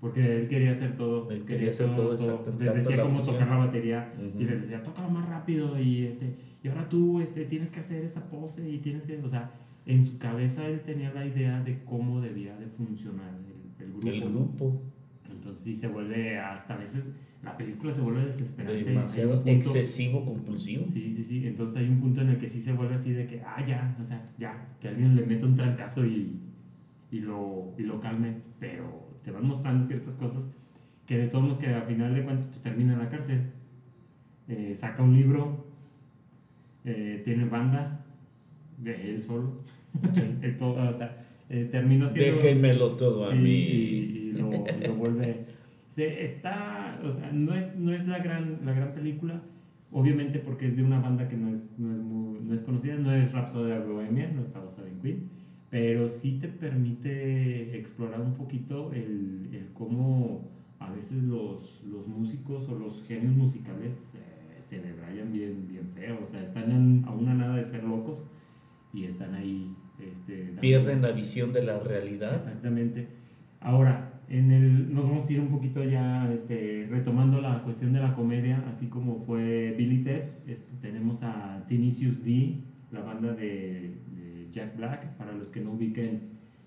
[0.00, 1.26] porque él quería hacer todo.
[1.30, 5.08] Él quería hacer todo, exacto, Les decía cómo tocar la batería y les decía, tócalo
[5.08, 6.32] más rápido y, este,
[6.62, 9.50] y ahora tú este, tienes que hacer esta pose y tienes que, o sea,
[9.86, 14.08] en su cabeza él tenía la idea de cómo debía de funcionar el, el grupo.
[14.08, 14.72] El grupo.
[15.28, 17.04] Entonces sí se vuelve, hasta a veces,
[17.42, 18.84] la película se vuelve desesperante.
[18.84, 20.86] Demasiado punto- excesivo, compulsivo.
[20.88, 21.46] Sí, sí, sí.
[21.46, 23.94] Entonces hay un punto en el que sí se vuelve así de que, ah, ya,
[24.00, 26.38] o sea, ya, que alguien le meta un trancazo y,
[27.10, 28.36] y, lo, y lo calme.
[28.58, 30.50] Pero te van mostrando ciertas cosas
[31.06, 33.42] que de todos modos que a final de cuentas pues termina en la cárcel.
[34.48, 35.64] Eh, saca un libro,
[36.84, 38.00] eh, tiene banda
[38.78, 39.52] de él solo.
[40.42, 41.16] El todo, o sea,
[41.48, 42.36] eh, termina siendo...
[42.36, 43.50] Déjenmelo todo a Sí, mí.
[43.50, 45.44] y, y lo, lo vuelve.
[45.88, 49.40] Se, está, o sea, no es, no es la, gran, la gran película,
[49.90, 52.96] obviamente porque es de una banda que no es, no es, muy- no es conocida,
[52.96, 55.28] no es Rhapsody Bohemia, no está basada en Queen,
[55.70, 60.48] pero sí te permite explorar un poquito el, el cómo
[60.78, 66.20] a veces los, los músicos o los genios musicales eh, se debrayan bien, bien feo,
[66.22, 68.26] o sea, están en- a una nada de ser locos
[68.92, 69.74] y están ahí.
[69.98, 72.34] Este, Pierden la visión de la realidad.
[72.34, 73.08] Exactamente.
[73.60, 78.00] Ahora, en el, nos vamos a ir un poquito ya este, retomando la cuestión de
[78.00, 80.24] la comedia, así como fue Billy Ted.
[80.46, 82.60] este, tenemos a Tinicius D,
[82.90, 83.98] la banda de
[84.58, 85.16] Jack Black.
[85.16, 86.20] Para los que no ubiquen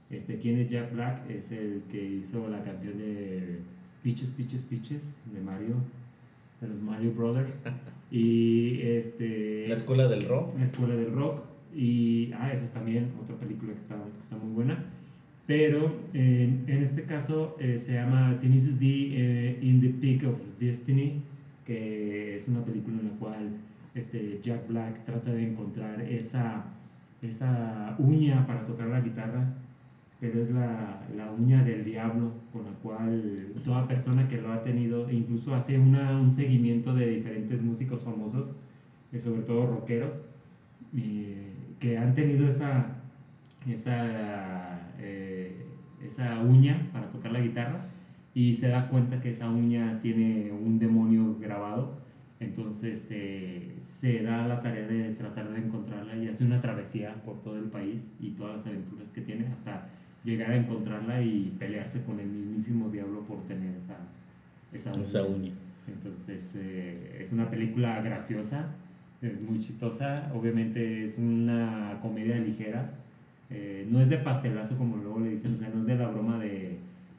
[0.09, 3.59] este, quién es Jack Black, es el que hizo la canción de
[4.03, 5.75] Peaches, Peaches, Peaches de Mario,
[6.61, 7.59] de los Mario Brothers.
[8.13, 9.69] Y este.
[9.69, 10.57] La escuela del rock.
[10.57, 11.43] La Escuela del Rock.
[11.73, 14.83] Y, ah, esa es también otra película que está, que está muy buena.
[15.47, 18.85] Pero en, en este caso eh, se llama Tinicius D.
[18.85, 21.21] eh, in the Peak of Destiny,
[21.65, 23.49] que es una película en la cual
[23.95, 26.65] este, Jack Black trata de encontrar esa,
[27.21, 29.63] esa uña para tocar la guitarra,
[30.19, 34.63] pero es la, la uña del diablo con la cual toda persona que lo ha
[34.63, 38.55] tenido, e incluso hace una, un seguimiento de diferentes músicos famosos,
[39.11, 40.23] eh, sobre todo rockeros,
[40.93, 43.03] eh, que han tenido esa,
[43.65, 47.93] esa, eh, esa uña para tocar la guitarra
[48.33, 52.00] y se da cuenta que esa uña tiene un demonio grabado.
[52.41, 57.39] Entonces este, se da la tarea de tratar de encontrarla y hace una travesía por
[57.43, 59.87] todo el país y todas las aventuras que tiene hasta
[60.23, 63.97] llegar a encontrarla y pelearse con el mismísimo diablo por tener esa,
[64.73, 65.03] esa uña.
[65.03, 65.51] Esa uña.
[65.87, 68.65] Entonces eh, es una película graciosa,
[69.21, 72.89] es muy chistosa, obviamente es una comedia ligera,
[73.51, 76.07] eh, no es de pastelazo como luego le dicen, o sea, no es de la
[76.07, 76.77] broma de,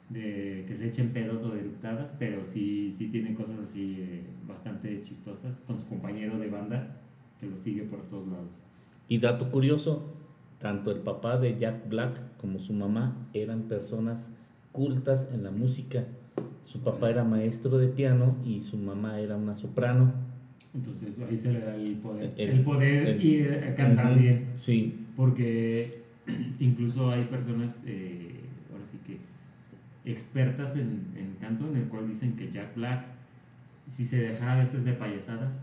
[0.09, 5.01] de que se echen pedos o eructadas, pero sí, sí tiene cosas así eh, bastante
[5.01, 6.87] chistosas con su compañero de banda
[7.39, 8.49] que lo sigue por todos lados.
[9.09, 10.01] Y dato curioso,
[10.59, 14.31] tanto el papá de Jack Black como su mamá eran personas
[14.71, 16.05] cultas en la música.
[16.63, 20.11] Su papá era maestro de piano y su mamá era una soprano.
[20.73, 24.21] Entonces ahí se le da el poder, el, El- poder el- y eh, cantar Ujú,
[24.21, 24.45] bien.
[24.55, 25.91] Sí, porque
[26.59, 28.22] incluso hay personas, eh,
[30.05, 33.05] expertas en, en canto, en el cual dicen que Jack Black,
[33.87, 35.61] si se dejara a veces de payasadas,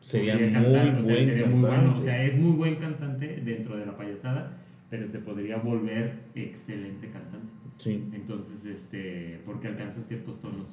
[0.00, 1.96] sería muy cantar, o sea, buen sería muy bueno.
[1.96, 4.52] O sea, es muy buen cantante dentro de la payasada,
[4.90, 7.52] pero se podría volver excelente cantante.
[7.78, 8.02] Sí.
[8.12, 10.68] Entonces, este, porque alcanza ciertos tonos.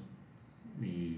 [0.81, 1.17] Y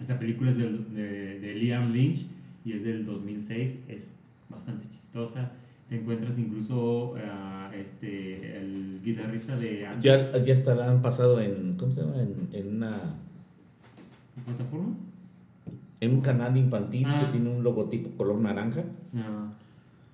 [0.00, 2.26] esa película es del- de, de Liam Lynch
[2.64, 4.12] y es del 2006, es
[4.48, 5.52] bastante chistosa.
[5.88, 10.64] Te encuentras incluso a este, el guitarrista de Ya, Anthrax.
[10.64, 12.20] ya la han pasado en, ¿cómo se llama?
[12.22, 13.14] En, en una,
[14.44, 14.94] plataforma?
[16.00, 17.18] en un canal infantil Ah.
[17.20, 18.84] que tiene un logotipo color naranja.
[19.12, 19.52] No.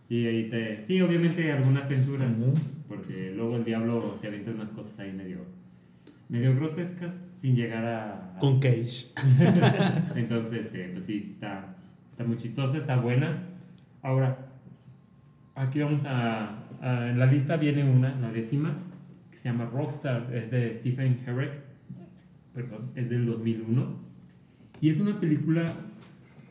[0.08, 0.80] Y ahí te...
[0.82, 2.30] Sí, obviamente algunas censuras,
[2.88, 5.38] porque luego el diablo se avienta unas cosas ahí medio,
[6.28, 8.36] medio grotescas sin llegar a...
[8.36, 9.08] a- Con Cage.
[10.14, 11.74] Entonces, este, pues sí, está,
[12.12, 13.42] está muy chistosa, está buena.
[14.02, 14.43] Ahora,
[15.54, 18.74] aquí vamos a, a- En la lista viene una, la décima,
[19.30, 21.52] que se llama Rockstar, es de Stephen Herrick,
[22.54, 23.86] perdón, es del 2001.
[24.80, 25.64] Y es una película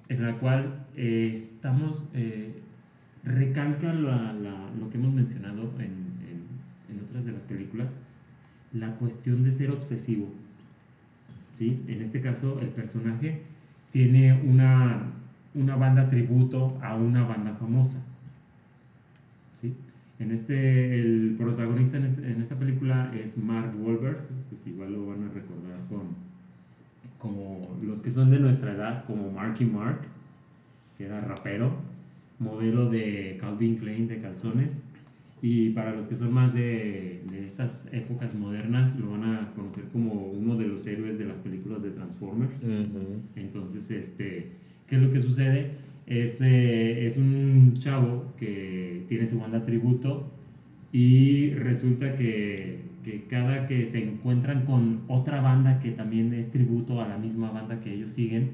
[0.09, 2.05] en la cual eh, estamos.
[2.13, 2.59] eh,
[3.25, 5.83] recalca la- la- lo que hemos mencionado en,
[6.27, 6.43] en-
[6.97, 7.87] en otras de las películas,
[8.73, 10.27] la cuestión de ser obsesivo.
[11.57, 11.81] ¿sí?
[11.87, 13.43] En este caso, el personaje
[13.93, 15.03] tiene una,
[15.53, 18.03] una banda tributo a una banda famosa.
[20.23, 24.19] En este, el protagonista en, este- en esta película es Mark Wahlberg,
[24.49, 26.23] pues igual lo van a recordar con
[27.17, 29.99] como los que son de nuestra edad, como Marky Mark,
[30.97, 31.73] que era rapero,
[32.39, 34.81] modelo de Calvin Klein de calzones.
[35.41, 39.83] Y para los que son más de, de estas épocas modernas, lo van a conocer
[39.91, 42.61] como uno de los héroes de las películas de Transformers.
[42.61, 43.19] Ujú.
[43.35, 44.47] Entonces, este,
[44.87, 45.71] ¿qué es lo que sucede?
[46.05, 50.29] Es, eh, es un chavo que tiene su banda tributo
[50.91, 57.01] y resulta que, que cada que se encuentran con otra banda que también es tributo
[57.01, 58.51] a la misma banda que ellos siguen,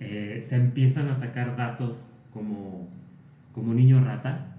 [0.00, 2.88] eh, se empiezan a sacar datos como,
[3.52, 4.50] como niño rata.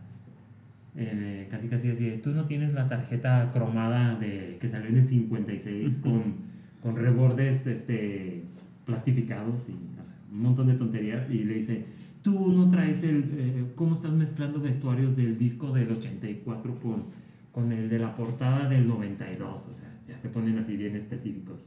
[0.97, 5.07] Eh, casi casi así, tú no tienes la tarjeta cromada de, que salió en el
[5.07, 6.35] 56 con,
[6.81, 8.43] con rebordes este,
[8.85, 11.85] plastificados y o sea, un montón de tonterías y le dice,
[12.25, 17.03] tú no traes el, eh, ¿cómo estás mezclando vestuarios del disco del 84 con,
[17.51, 19.67] con el de la portada del 92?
[19.67, 21.59] O sea, ya se ponen así bien específicos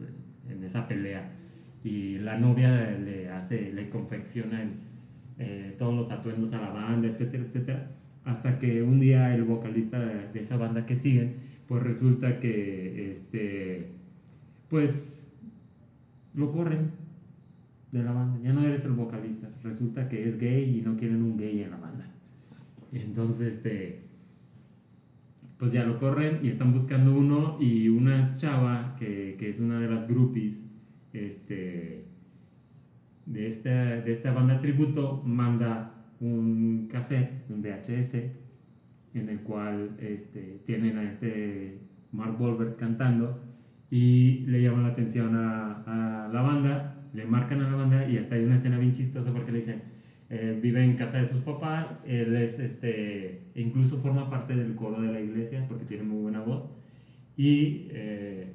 [0.50, 1.30] en, esa pelea.
[1.84, 4.64] Y la novia le hace, le confecciona
[5.38, 7.90] eh, todos los atuendos a la banda, etcétera, etcétera.
[8.24, 11.34] Hasta que un día el vocalista de, de esa banda que siguen,
[11.68, 13.92] pues resulta que, este,
[14.68, 15.22] pues,
[16.34, 16.97] lo corren
[17.92, 18.38] de la banda.
[18.42, 19.48] Ya no eres el vocalista.
[19.62, 22.06] Resulta que es gay y no quieren un gay en la banda.
[22.92, 24.02] Entonces, este,
[25.58, 29.80] pues ya lo corren y están buscando uno y una chava que, que es una
[29.80, 30.64] de las groupies,
[31.12, 32.04] este,
[33.26, 38.14] de esta, de esta banda tributo, manda un cassette, un VHS,
[39.14, 41.78] en el cual este, tienen a este
[42.12, 43.40] Mark Wahlberg cantando
[43.90, 48.18] y le llaman la atención a, a la banda le marcan a la banda y
[48.18, 49.82] hasta hay una escena bien chistosa porque le dicen,
[50.30, 55.00] eh, vive en casa de sus papás, él es, este, incluso forma parte del coro
[55.00, 56.64] de la iglesia porque tiene muy buena voz.
[57.36, 58.52] Y eh,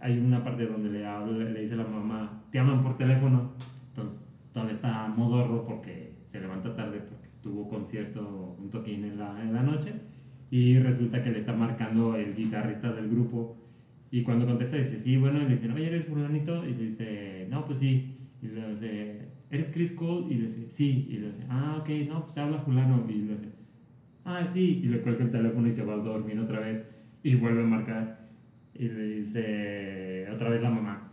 [0.00, 3.52] hay una parte donde le, habla, le dice a la mamá, te aman por teléfono,
[3.88, 4.20] entonces
[4.52, 9.52] todavía está modorro porque se levanta tarde porque tuvo concierto, un toquín en la, en
[9.54, 9.92] la noche
[10.50, 13.56] y resulta que le está marcando el guitarrista del grupo
[14.14, 16.64] y cuando contesta dice, sí, bueno, y le dice, oye, ¿eres fulanito?
[16.64, 18.14] Y le dice, no, pues sí.
[18.42, 20.32] Y le dice, ¿eres Chris Cole?
[20.32, 21.08] Y le dice, sí.
[21.10, 23.04] Y le dice, ah, ok, no, pues habla fulano.
[23.08, 23.48] Y le dice,
[24.24, 24.82] ah, sí.
[24.84, 26.86] Y le cuelga el teléfono y se va a dormir otra vez.
[27.24, 28.28] Y vuelve a marcar.
[28.74, 31.10] Y le dice, otra vez la mamá.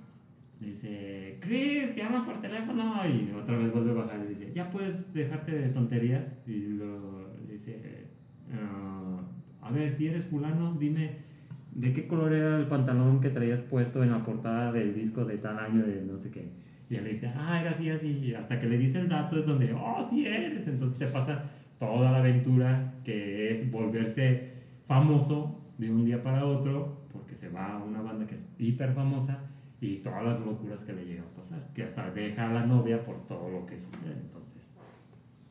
[0.59, 3.01] Le dice, Chris, te llama por teléfono.
[3.07, 4.19] Y otra vez vuelve a bajar.
[4.19, 6.31] Y le dice, ya puedes dejarte de tonterías.
[6.45, 8.05] Y lo, le dice,
[8.51, 11.30] uh, a ver, si eres fulano, dime
[11.73, 15.37] ¿de qué color era el pantalón que traías puesto en la portada del disco de
[15.37, 16.49] tal año de no sé qué?
[16.89, 18.19] Y él le dice, ah, era así, así.
[18.21, 20.67] Y hasta que le dice el dato es donde, oh, sí eres.
[20.67, 21.45] Entonces te pasa
[21.79, 24.51] toda la aventura que es volverse
[24.87, 28.91] famoso de un día para otro, porque se va a una banda que es hiper
[28.93, 29.39] famosa
[29.79, 33.05] y todas las locuras que le llegan a pasar, que hasta deja a la novia
[33.05, 34.17] por todo lo que sucede.
[34.21, 34.69] Entonces,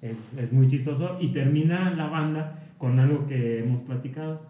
[0.02, 4.49] es, es muy chistoso y termina la banda con algo que hemos platicado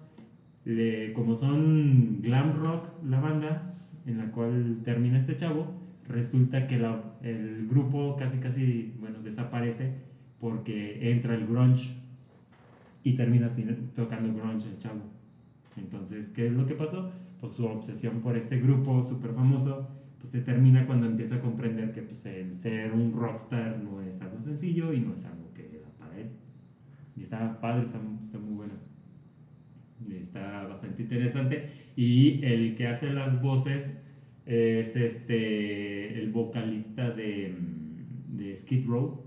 [0.64, 3.74] le, como son glam rock la banda
[4.06, 5.66] en la cual termina este chavo,
[6.08, 9.94] resulta que la, el grupo casi casi, bueno, desaparece
[10.40, 11.94] porque entra el grunge
[13.04, 13.50] y termina
[13.94, 15.02] tocando grunge el chavo.
[15.76, 17.11] Entonces, ¿qué es lo que pasó?
[17.40, 19.88] Pues su obsesión por este grupo súper famoso,
[20.18, 24.20] pues te termina cuando empieza a comprender que pues, el ser un rockstar no es
[24.20, 26.30] algo sencillo y no es algo que da para él.
[27.16, 28.49] Y está padre, está, está muy
[30.09, 31.70] está bastante interesante.
[31.96, 33.96] Y el que hace las voces
[34.46, 37.55] es este, el vocalista de,
[38.28, 39.22] de Skid Row,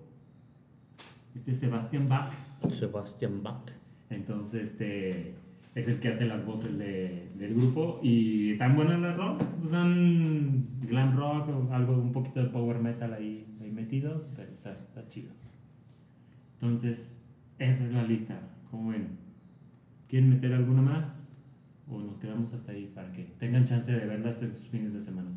[1.36, 2.32] este Sebastian Bach.
[2.70, 3.70] Sebastian Bach.
[4.10, 5.36] Entonces, este
[5.76, 10.68] es el que hace las voces de, del grupo y están buenas las rolas, son
[10.82, 15.08] glam rock o algo, un poquito de power metal ahí, ahí metido, pero está, está
[15.08, 15.32] chido.
[16.56, 17.20] Entonces,
[17.58, 19.23] esa es la lista, como ven.
[20.14, 21.34] ¿Quieren meter alguna más?
[21.90, 25.02] ¿O nos quedamos hasta ahí para que tengan chance de verlas en sus fines de
[25.02, 25.32] semana?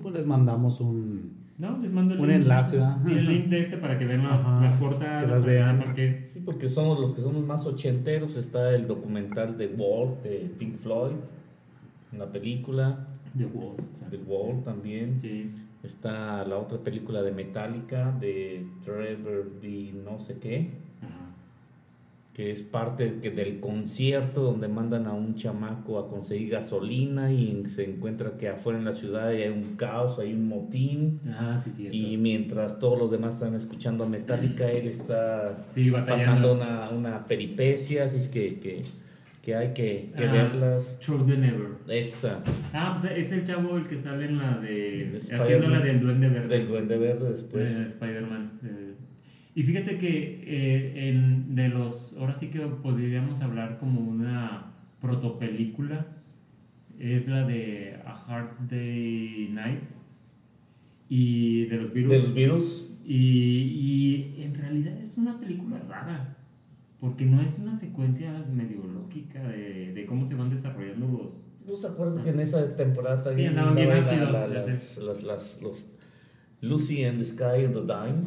[0.00, 2.42] Pues les mandamos un, no, les mando el un link.
[2.42, 2.76] enlace.
[2.76, 2.98] ¿verdad?
[3.04, 5.24] Sí, el link de este para que vean las, las portadas.
[5.24, 5.78] que las vean.
[5.80, 8.36] sepan que- Sí, porque somos los que somos más ochenteros.
[8.36, 11.16] Está el documental de Wall, de Pink Floyd,
[12.16, 13.04] la película
[13.36, 13.74] The Wall.
[13.94, 15.20] o sea, de Wall también.
[15.20, 15.50] Sí.
[15.82, 19.92] Está la otra película de Metallica, de Trevor B.
[20.04, 20.86] no sé qué.
[22.38, 27.64] Que es parte que del concierto donde mandan a un chamaco a conseguir gasolina y
[27.66, 31.18] se encuentra que afuera en la ciudad hay un caos, hay un motín.
[31.32, 31.96] Ah, sí, cierto.
[31.96, 37.26] Y mientras todos los demás están escuchando a Metallica, él está sí, pasando una, una
[37.26, 38.82] peripecia, así es que, que,
[39.42, 41.00] que hay que, que Ah, verlas.
[41.04, 41.70] True the Never.
[41.88, 42.40] Esa,
[42.72, 45.18] Ah, pues es el chavo el que sale en la de.
[45.32, 46.56] Haciendo la del Duende Verde.
[46.56, 47.72] del Duende Verde después.
[47.80, 48.60] Eh, Spider-Man.
[48.62, 48.77] eh.
[49.58, 56.06] Y fíjate que eh, en, de los, ahora sí que podríamos hablar como una protopelícula,
[56.98, 59.84] es la de A Hard Day Night
[61.08, 62.12] y de los virus.
[62.12, 62.84] de los virus.
[63.04, 66.34] Y, y en realidad es una película rara.
[67.00, 71.76] Porque no es una secuencia medio lógica de, de cómo se van desarrollando los, ¿No
[71.76, 75.00] se acuerdan que en esa temporada Sí, también andaban bien ácidos, las, sé.
[75.02, 75.86] las, las- los
[76.60, 78.26] Lucy and the Sky and the Dime,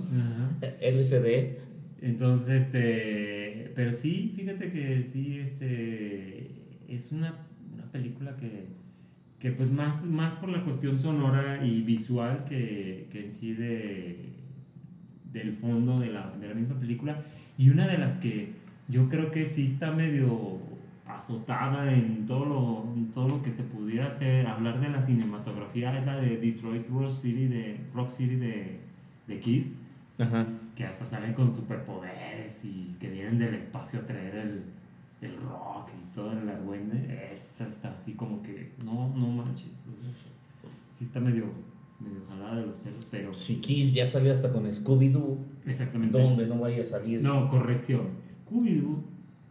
[0.82, 1.58] LSD?
[2.02, 6.50] Entonces, este, pero sí, fíjate que sí, este,
[6.88, 7.36] es una,
[7.74, 8.66] una película que,
[9.40, 14.30] que pues más, más por la cuestión sonora y visual que, que en sí de,
[15.32, 17.22] del fondo de la, de la misma película.
[17.58, 18.50] Y una de las que
[18.88, 20.60] yo creo que sí está medio
[21.18, 25.98] azotada en todo lo, en todo lo que se pudiera hacer, hablar de la cinematografía,
[25.98, 28.80] es la de Detroit Rock City de, Rock City de,
[29.28, 29.74] de Kiss
[30.20, 30.46] Ajá.
[30.76, 34.64] que hasta salen con superpoderes y que vienen del espacio a traer el,
[35.22, 39.70] el rock y todo el argüende, esa está así como que, no, no manches,
[40.98, 41.46] sí está medio,
[42.00, 46.20] medio jalada de los pelos, pero Si Kiss ya salió hasta con Scooby-Doo, exactamente.
[46.20, 47.22] donde no vaya a salir.
[47.22, 48.10] No, corrección,
[48.46, 49.04] Scooby-Doo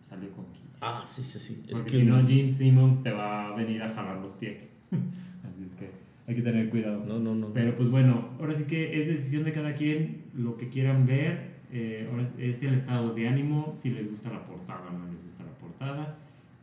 [0.09, 0.50] salió con.
[0.81, 1.63] Ah, sí, sí, sí.
[1.71, 2.23] Porque si no.
[2.23, 4.71] Jim Simmons te va a venir a jalar los pies.
[4.91, 5.91] así es que
[6.27, 7.05] hay que tener cuidado.
[7.07, 7.53] No, no, no.
[7.53, 11.61] Pero pues bueno, ahora sí que es decisión de cada quien lo que quieran ver.
[11.73, 15.23] eh, ahora es el estado de ánimo, si les gusta la portada o no les
[15.23, 16.17] gusta la portada.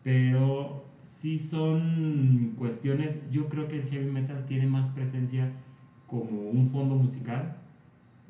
[0.04, 5.50] Pero sí son cuestiones, yo creo que el heavy metal tiene más presencia
[6.08, 7.58] como un fondo musical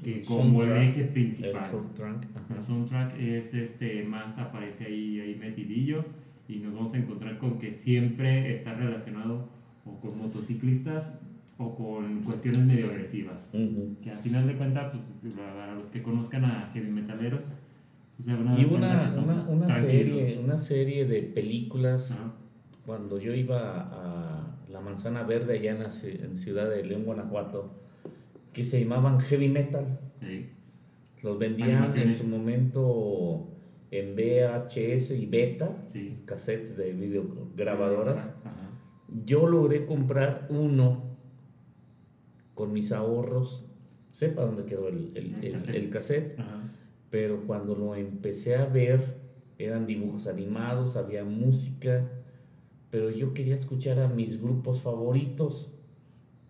[0.03, 1.63] que El como el eje El principal.
[1.63, 2.27] soundtrack.
[2.55, 6.05] El soundtrack es este más aparece ahí, ahí metidillo
[6.47, 9.49] y nos vamos a encontrar con que siempre está relacionado
[9.85, 11.19] o con motociclistas
[11.57, 13.51] o con cuestiones medio agresivas.
[13.53, 13.95] Ujú.
[14.03, 17.57] Que al final de cuentas, pues a los que conozcan a heavy metaleros,
[18.15, 22.33] pues se van a Y una, una, una serie, una serie de películas Ajá.
[22.85, 27.71] cuando yo iba a la Manzana Verde allá en, la en Ciudad de León, Guanajuato,
[28.58, 29.86] que se llamaban heavy metal.
[30.20, 30.47] Sí.
[31.22, 33.45] Los vendían en su momento
[33.91, 36.18] en VHS y beta, Sí.
[36.26, 38.32] cassettes de videograbadoras.
[38.43, 38.72] Ajá.
[39.26, 41.03] Yo logré comprar uno
[42.55, 43.64] con mis ahorros.
[44.10, 45.76] Sepa dónde quedó el, el- cassette.
[45.76, 46.39] el cassette,
[47.12, 48.99] pero cuando lo empecé a ver,
[49.60, 52.10] eran dibujos animados, había música,
[52.89, 55.72] pero yo quería escuchar a mis grupos favoritos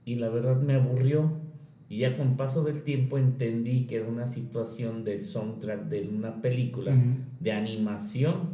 [0.06, 1.46] y la verdad me aburrió.
[1.90, 6.42] Y ya con paso del tiempo entendí que era una situación del soundtrack de una
[6.42, 6.94] película
[7.40, 8.50] de animación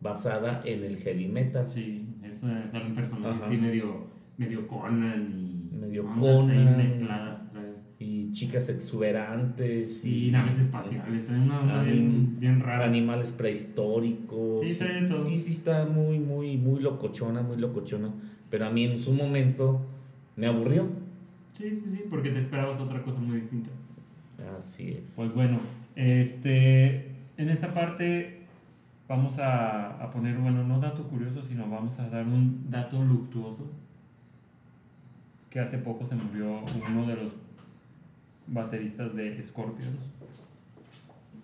[0.00, 1.68] basada en el heavy metal.
[1.68, 3.46] Sí, eso salen personajes Ajá.
[3.46, 4.06] así medio,
[4.36, 6.76] medio Conan y Medio Conan.
[6.76, 7.50] mezcladas.
[7.52, 7.64] trae.
[8.00, 10.04] Y chicas exuberantes.
[10.04, 12.84] Y naves espaciales, trae una Ah, bien, bien rara.
[12.86, 14.66] Animales prehistóricos.
[14.66, 15.24] Sí, trae de todo.
[15.24, 18.10] Sí, sí, está muy, muy, muy locochona, muy locochona.
[18.50, 19.80] Pero a mí en su momento
[20.36, 20.88] me aburrió.
[21.56, 23.70] Sí, sí, sí, porque te esperabas otra cosa muy distinta.
[24.58, 25.12] Así es.
[25.14, 25.60] Pues bueno,
[25.94, 28.34] este, en esta parte
[29.08, 33.64] vamos a, a poner, bueno, no dato curioso, sino vamos a dar un dato luctuoso.
[35.50, 37.32] Que hace poco se murió uno de los
[38.46, 39.98] bateristas de Scorpions.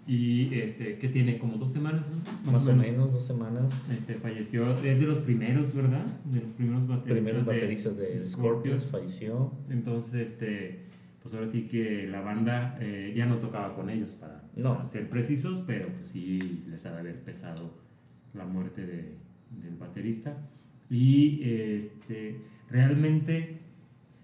[0.06, 2.02] Y este, que tiene como dos semanas,
[2.44, 2.52] ¿no?
[2.52, 3.88] Más o menos dos semanas.
[3.90, 6.04] Este, falleció, es de los primeros, ¿verdad?
[6.24, 7.16] De los primeros bateristas.
[7.24, 9.52] Primeros de bateristas de Scorpions falleció.
[9.70, 10.80] Entonces, este,
[11.22, 14.78] pues ahora sí que la banda eh, ya no tocaba con ellos para, No.
[14.78, 17.72] para ser precisos, pero pues sí les ha de haber pesado
[18.34, 19.14] la muerte de-
[19.62, 20.36] del baterista.
[20.88, 22.36] Y este,
[22.70, 23.58] realmente,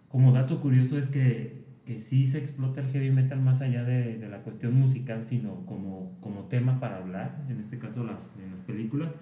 [0.09, 1.56] como dato curioso, es que,
[1.87, 5.65] que sí se explota el heavy metal más allá de, de la cuestión musical, sino
[5.67, 9.17] como, como tema para hablar, en este caso las, en las películas.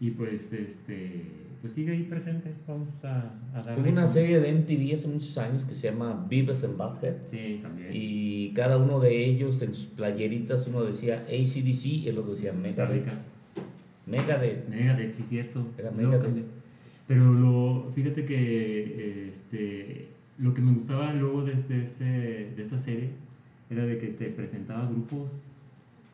[0.00, 1.22] Y pues, este,
[1.62, 2.52] pues sigue ahí presente.
[2.66, 3.80] Vamos a, a darle.
[3.82, 7.14] Hubo una como- serie de MTV hace muchos años que se llama Beavis and Butthead.
[7.30, 7.88] Sí, también.
[7.92, 12.52] Y cada uno de ellos en sus playeritas, uno decía ACDC y el otro decía
[12.52, 13.06] Megadeth.
[14.06, 14.68] Megadeth.
[14.68, 15.66] Megadeth, sí, cierto.
[15.78, 16.44] Era Megadeth.
[17.06, 22.04] Pero lo, fíjate que este, lo que me gustaba luego de, de ese,
[22.54, 23.10] de esa serie
[23.70, 25.38] era de que te presentaba grupos.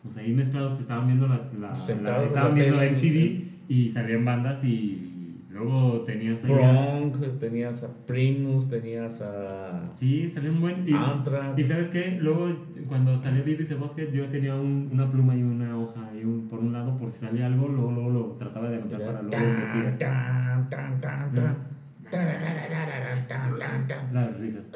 [0.06, 2.82] O sea, ahí mezclados estaban viendo la, la, la- estaban la viendo.
[2.82, 3.36] MTV
[3.68, 10.50] y salían bandas y luego tenías a- Bronx, tenías a Primus, tenías a Sí, salió
[10.50, 10.88] un buen.
[10.88, 11.60] Y, Anthrax.
[11.60, 12.48] y sabes qué, luego
[12.88, 16.60] cuando salió and Butthead yo tenía un- una pluma y una hoja y un, por
[16.60, 19.96] un lado por si salía algo, luego, luego lo trataba de anotar para luego investigar.
[19.98, 21.54] tan, tan, tan, tan.
[22.10, 23.99] Tarararararán, tan, tan, tan.
[24.12, 24.66] Las risas.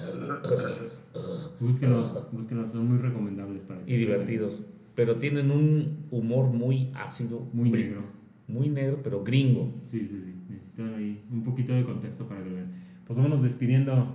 [1.60, 4.66] Búsquenlos, búsquenlos, son muy recomendables para que Y divertidos.
[4.94, 7.46] Pero tienen un humor muy ácido.
[7.52, 8.02] Muy negro.
[8.46, 9.72] Muy negro, pero gringo.
[9.90, 10.34] Sí, sí, sí.
[10.48, 12.72] Necesitan ahí un poquito de contexto para que lo vean.
[13.06, 14.14] Pues vámonos despidiendo.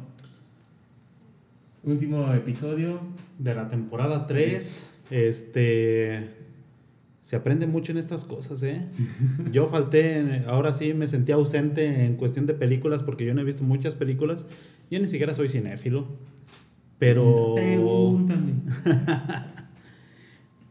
[1.83, 2.99] Último episodio.
[3.37, 4.89] De la temporada 3.
[5.11, 6.38] Este.
[7.29, 8.87] Se aprende mucho en estas cosas, ¿eh?
[9.51, 13.43] Yo falté, ahora sí me sentí ausente en cuestión de películas porque yo no he
[13.43, 14.47] visto muchas películas.
[14.89, 16.07] Yo ni siquiera soy cinéfilo.
[16.97, 17.53] Pero.
[17.53, 18.53] Pregúntame.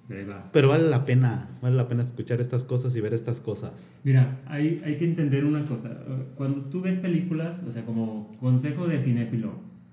[0.53, 3.93] Pero vale la pena, vale la pena escuchar estas cosas y ver estas cosas.
[4.03, 5.97] Mira, hay, hay que entender una cosa.
[6.35, 9.53] Cuando tú ves películas, o sea, como consejo de cinéfilo,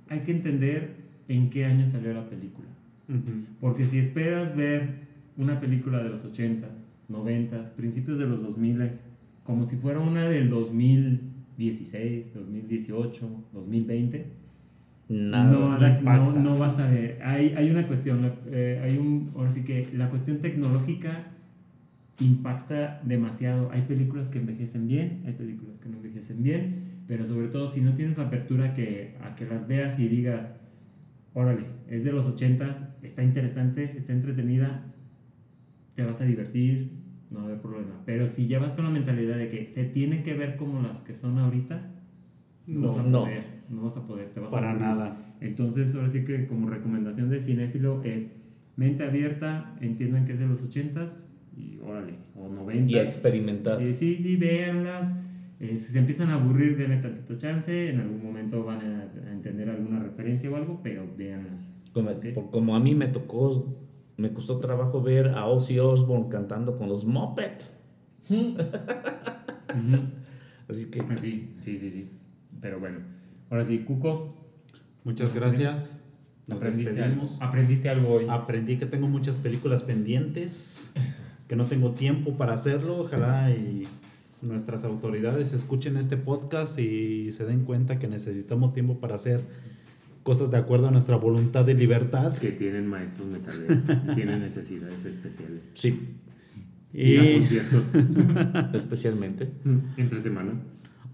[0.10, 0.96] hay que entender
[1.28, 2.66] en qué año salió la película.
[3.62, 5.05] Porque si esperas ver
[5.38, 6.70] una película de los 80s,
[7.10, 8.92] 90s, principios de los 2000
[9.44, 14.26] como si fuera una del 2016, 2018, 2020,
[15.08, 15.52] Nada.
[15.52, 17.20] no, no no, no vas a ver.
[17.24, 21.28] Hay, hay una cuestión, eh, hay un, ahora sí que la cuestión tecnológica
[22.20, 23.70] impacta demasiado.
[23.72, 27.82] Hay películas que envejecen bien, hay películas que no envejecen bien, pero sobre todo si
[27.82, 30.56] no tienes la apertura que, a que las veas y digas,
[31.34, 34.82] órale, es de los 80s, está interesante, está entretenida,
[35.96, 36.92] te vas a divertir,
[37.30, 38.02] no va a haber problema.
[38.06, 41.02] Pero si ya vas con la mentalidad de que se tiene que ver como las
[41.04, 41.92] que son ahorita,
[42.68, 43.22] no, No, vas a no.
[43.24, 44.80] poder, no vas a poder, te vas a Para aburrir.
[44.80, 45.36] nada.
[45.40, 48.32] Entonces, ahora sí que como recomendación de cinéfilo es
[48.76, 51.26] mente abierta, entiendan que es de los 80s
[51.56, 52.92] y órale, o 90s.
[52.92, 53.80] Y a experimentar.
[53.90, 55.14] Eh, sí, sí, véanlas.
[55.60, 57.90] Eh, si se empiezan a aburrir, denle tantito chance.
[57.90, 61.74] En algún momento van a, a entender alguna referencia o algo, pero véanlas.
[61.92, 62.26] Como, Ok.
[62.34, 63.64] por- como a mí me tocó,
[64.18, 67.64] me costó trabajo ver a Ozzy Osbourne cantando con los Muppet.
[70.70, 72.10] Así que Sí, sí, sí, sí.
[72.62, 73.00] Pero bueno,
[73.50, 74.30] ahora sí, Cuco,
[75.04, 76.00] Muchas gracias.
[76.48, 77.42] Nos aprendiste algo, despedimos.
[77.42, 78.26] aprendiste algo hoy.
[78.30, 80.92] Aprendí que tengo muchas películas pendientes,
[81.48, 83.02] que no tengo tiempo para hacerlo.
[83.02, 83.84] Ojalá y
[84.42, 89.42] nuestras autoridades escuchen este podcast y se den cuenta que necesitamos tiempo para hacer
[90.26, 92.36] cosas de acuerdo a nuestra voluntad de libertad.
[92.38, 93.78] Que tienen maestros metaleros,
[94.16, 95.62] tienen necesidades especiales.
[95.76, 96.00] sí,
[96.94, 97.84] a Y conciertos
[98.74, 99.52] especialmente.
[99.98, 100.54] entre semana.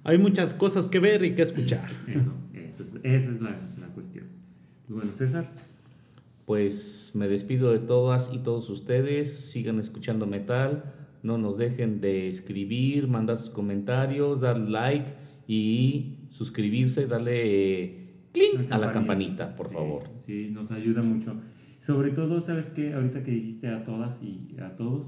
[0.05, 1.89] hay muchas cosas que ver y que escuchar.
[2.07, 3.49] Eso, eso es, esa es la,
[3.79, 4.27] la cuestión.
[4.87, 5.51] Bueno, César,
[6.45, 9.51] Pues me despido de todas y todos ustedes.
[9.51, 10.85] Sigan escuchando metal.
[11.21, 15.11] No nos dejen de escribir, mandar sus comentarios, dar like
[15.47, 18.00] y suscribirse, darle
[18.31, 20.03] clic a la campanita, por Sí, favor.
[20.25, 21.35] Sí, nos ayuda mucho.
[21.81, 22.93] Sobre todo, ¿sabes qué?
[22.93, 25.07] Ahorita que dijiste a todas y a todos,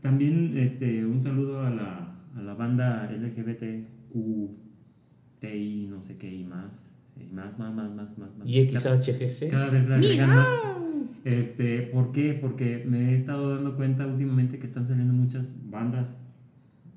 [0.00, 3.86] también este, un saludo a la, a la banda LGBTQTI,
[5.90, 8.36] no sé qué, y más, y más, más, más, más, más.
[8.38, 8.48] más.
[8.48, 9.50] Y XHGC.
[9.50, 10.48] Cada vez la agregan más.
[11.24, 12.34] Este, ¿Por qué?
[12.34, 16.16] Porque me he estado dando cuenta últimamente que están saliendo muchas bandas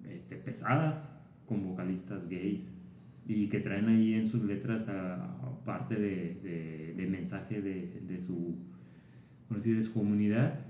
[0.07, 1.03] este, pesadas
[1.47, 2.72] con vocalistas gays
[3.30, 8.01] y que traen ahí en sus letras a, a parte de, de- de mensaje de,
[8.07, 8.55] de su,
[9.47, 10.61] por de su comunidad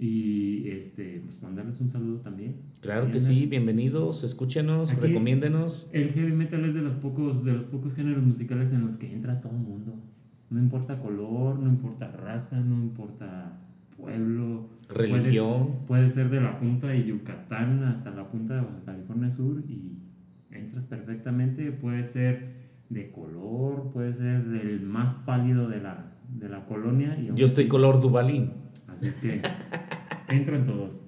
[0.00, 2.56] y este, pues mandarles un saludo también.
[2.80, 5.86] Claro que sí, bienvenidos, escúchenos, Aquí- recomiéndenos.
[5.92, 9.12] El heavy metal es de los pocos, de los pocos géneros musicales en los que
[9.12, 9.94] entra todo el mundo.
[10.50, 13.60] No importa color, no importa raza, no importa
[13.98, 14.70] pueblo.
[14.88, 15.66] Religión.
[15.86, 19.62] Puedes- Puede ser de la punta de Yucatán hasta la punta de Baja California Sur
[19.68, 19.98] y
[20.50, 21.72] entras perfectamente.
[21.72, 27.18] Puede ser de color, puede ser del más pálido de la, de la colonia.
[27.18, 28.52] Y Yo estoy color Dubalín.
[28.86, 29.42] Así que
[30.28, 31.04] entran todos.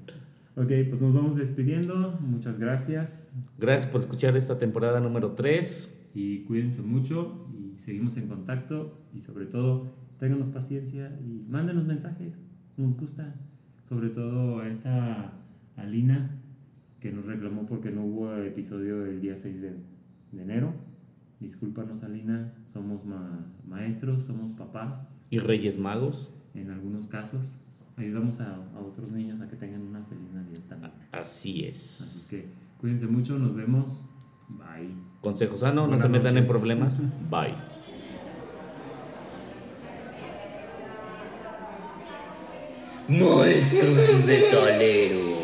[0.56, 2.18] Ok, pues nos vamos despidiendo.
[2.20, 3.26] Muchas gracias.
[3.58, 5.96] Gracias por escuchar esta temporada número 3.
[6.14, 12.34] y cuídense mucho y seguimos en contacto y sobre todo ténganos paciencia y mándenos mensajes,
[12.76, 13.34] nos gusta,
[13.88, 15.32] sobre todo a esta
[15.76, 16.39] Alina
[17.00, 19.74] que nos reclamó porque no hubo episodio el día 6 de,
[20.32, 20.72] de enero.
[21.40, 26.30] Discúlpanos Alina, somos ma- maestros, somos papás Y Reyes Magos.
[26.54, 27.52] en algunos casos.
[27.96, 30.92] Ayudamos a, a otros niños a que tengan una feliz Navidad también.
[31.12, 32.26] Así Así es.
[32.30, 32.44] que
[32.80, 34.02] cuídense mucho, nos vemos.
[34.48, 34.94] Bye.
[35.22, 37.00] Consejo sano, no se metan en problemas.
[37.30, 37.54] Bye.
[43.08, 45.39] Maestros metaleros.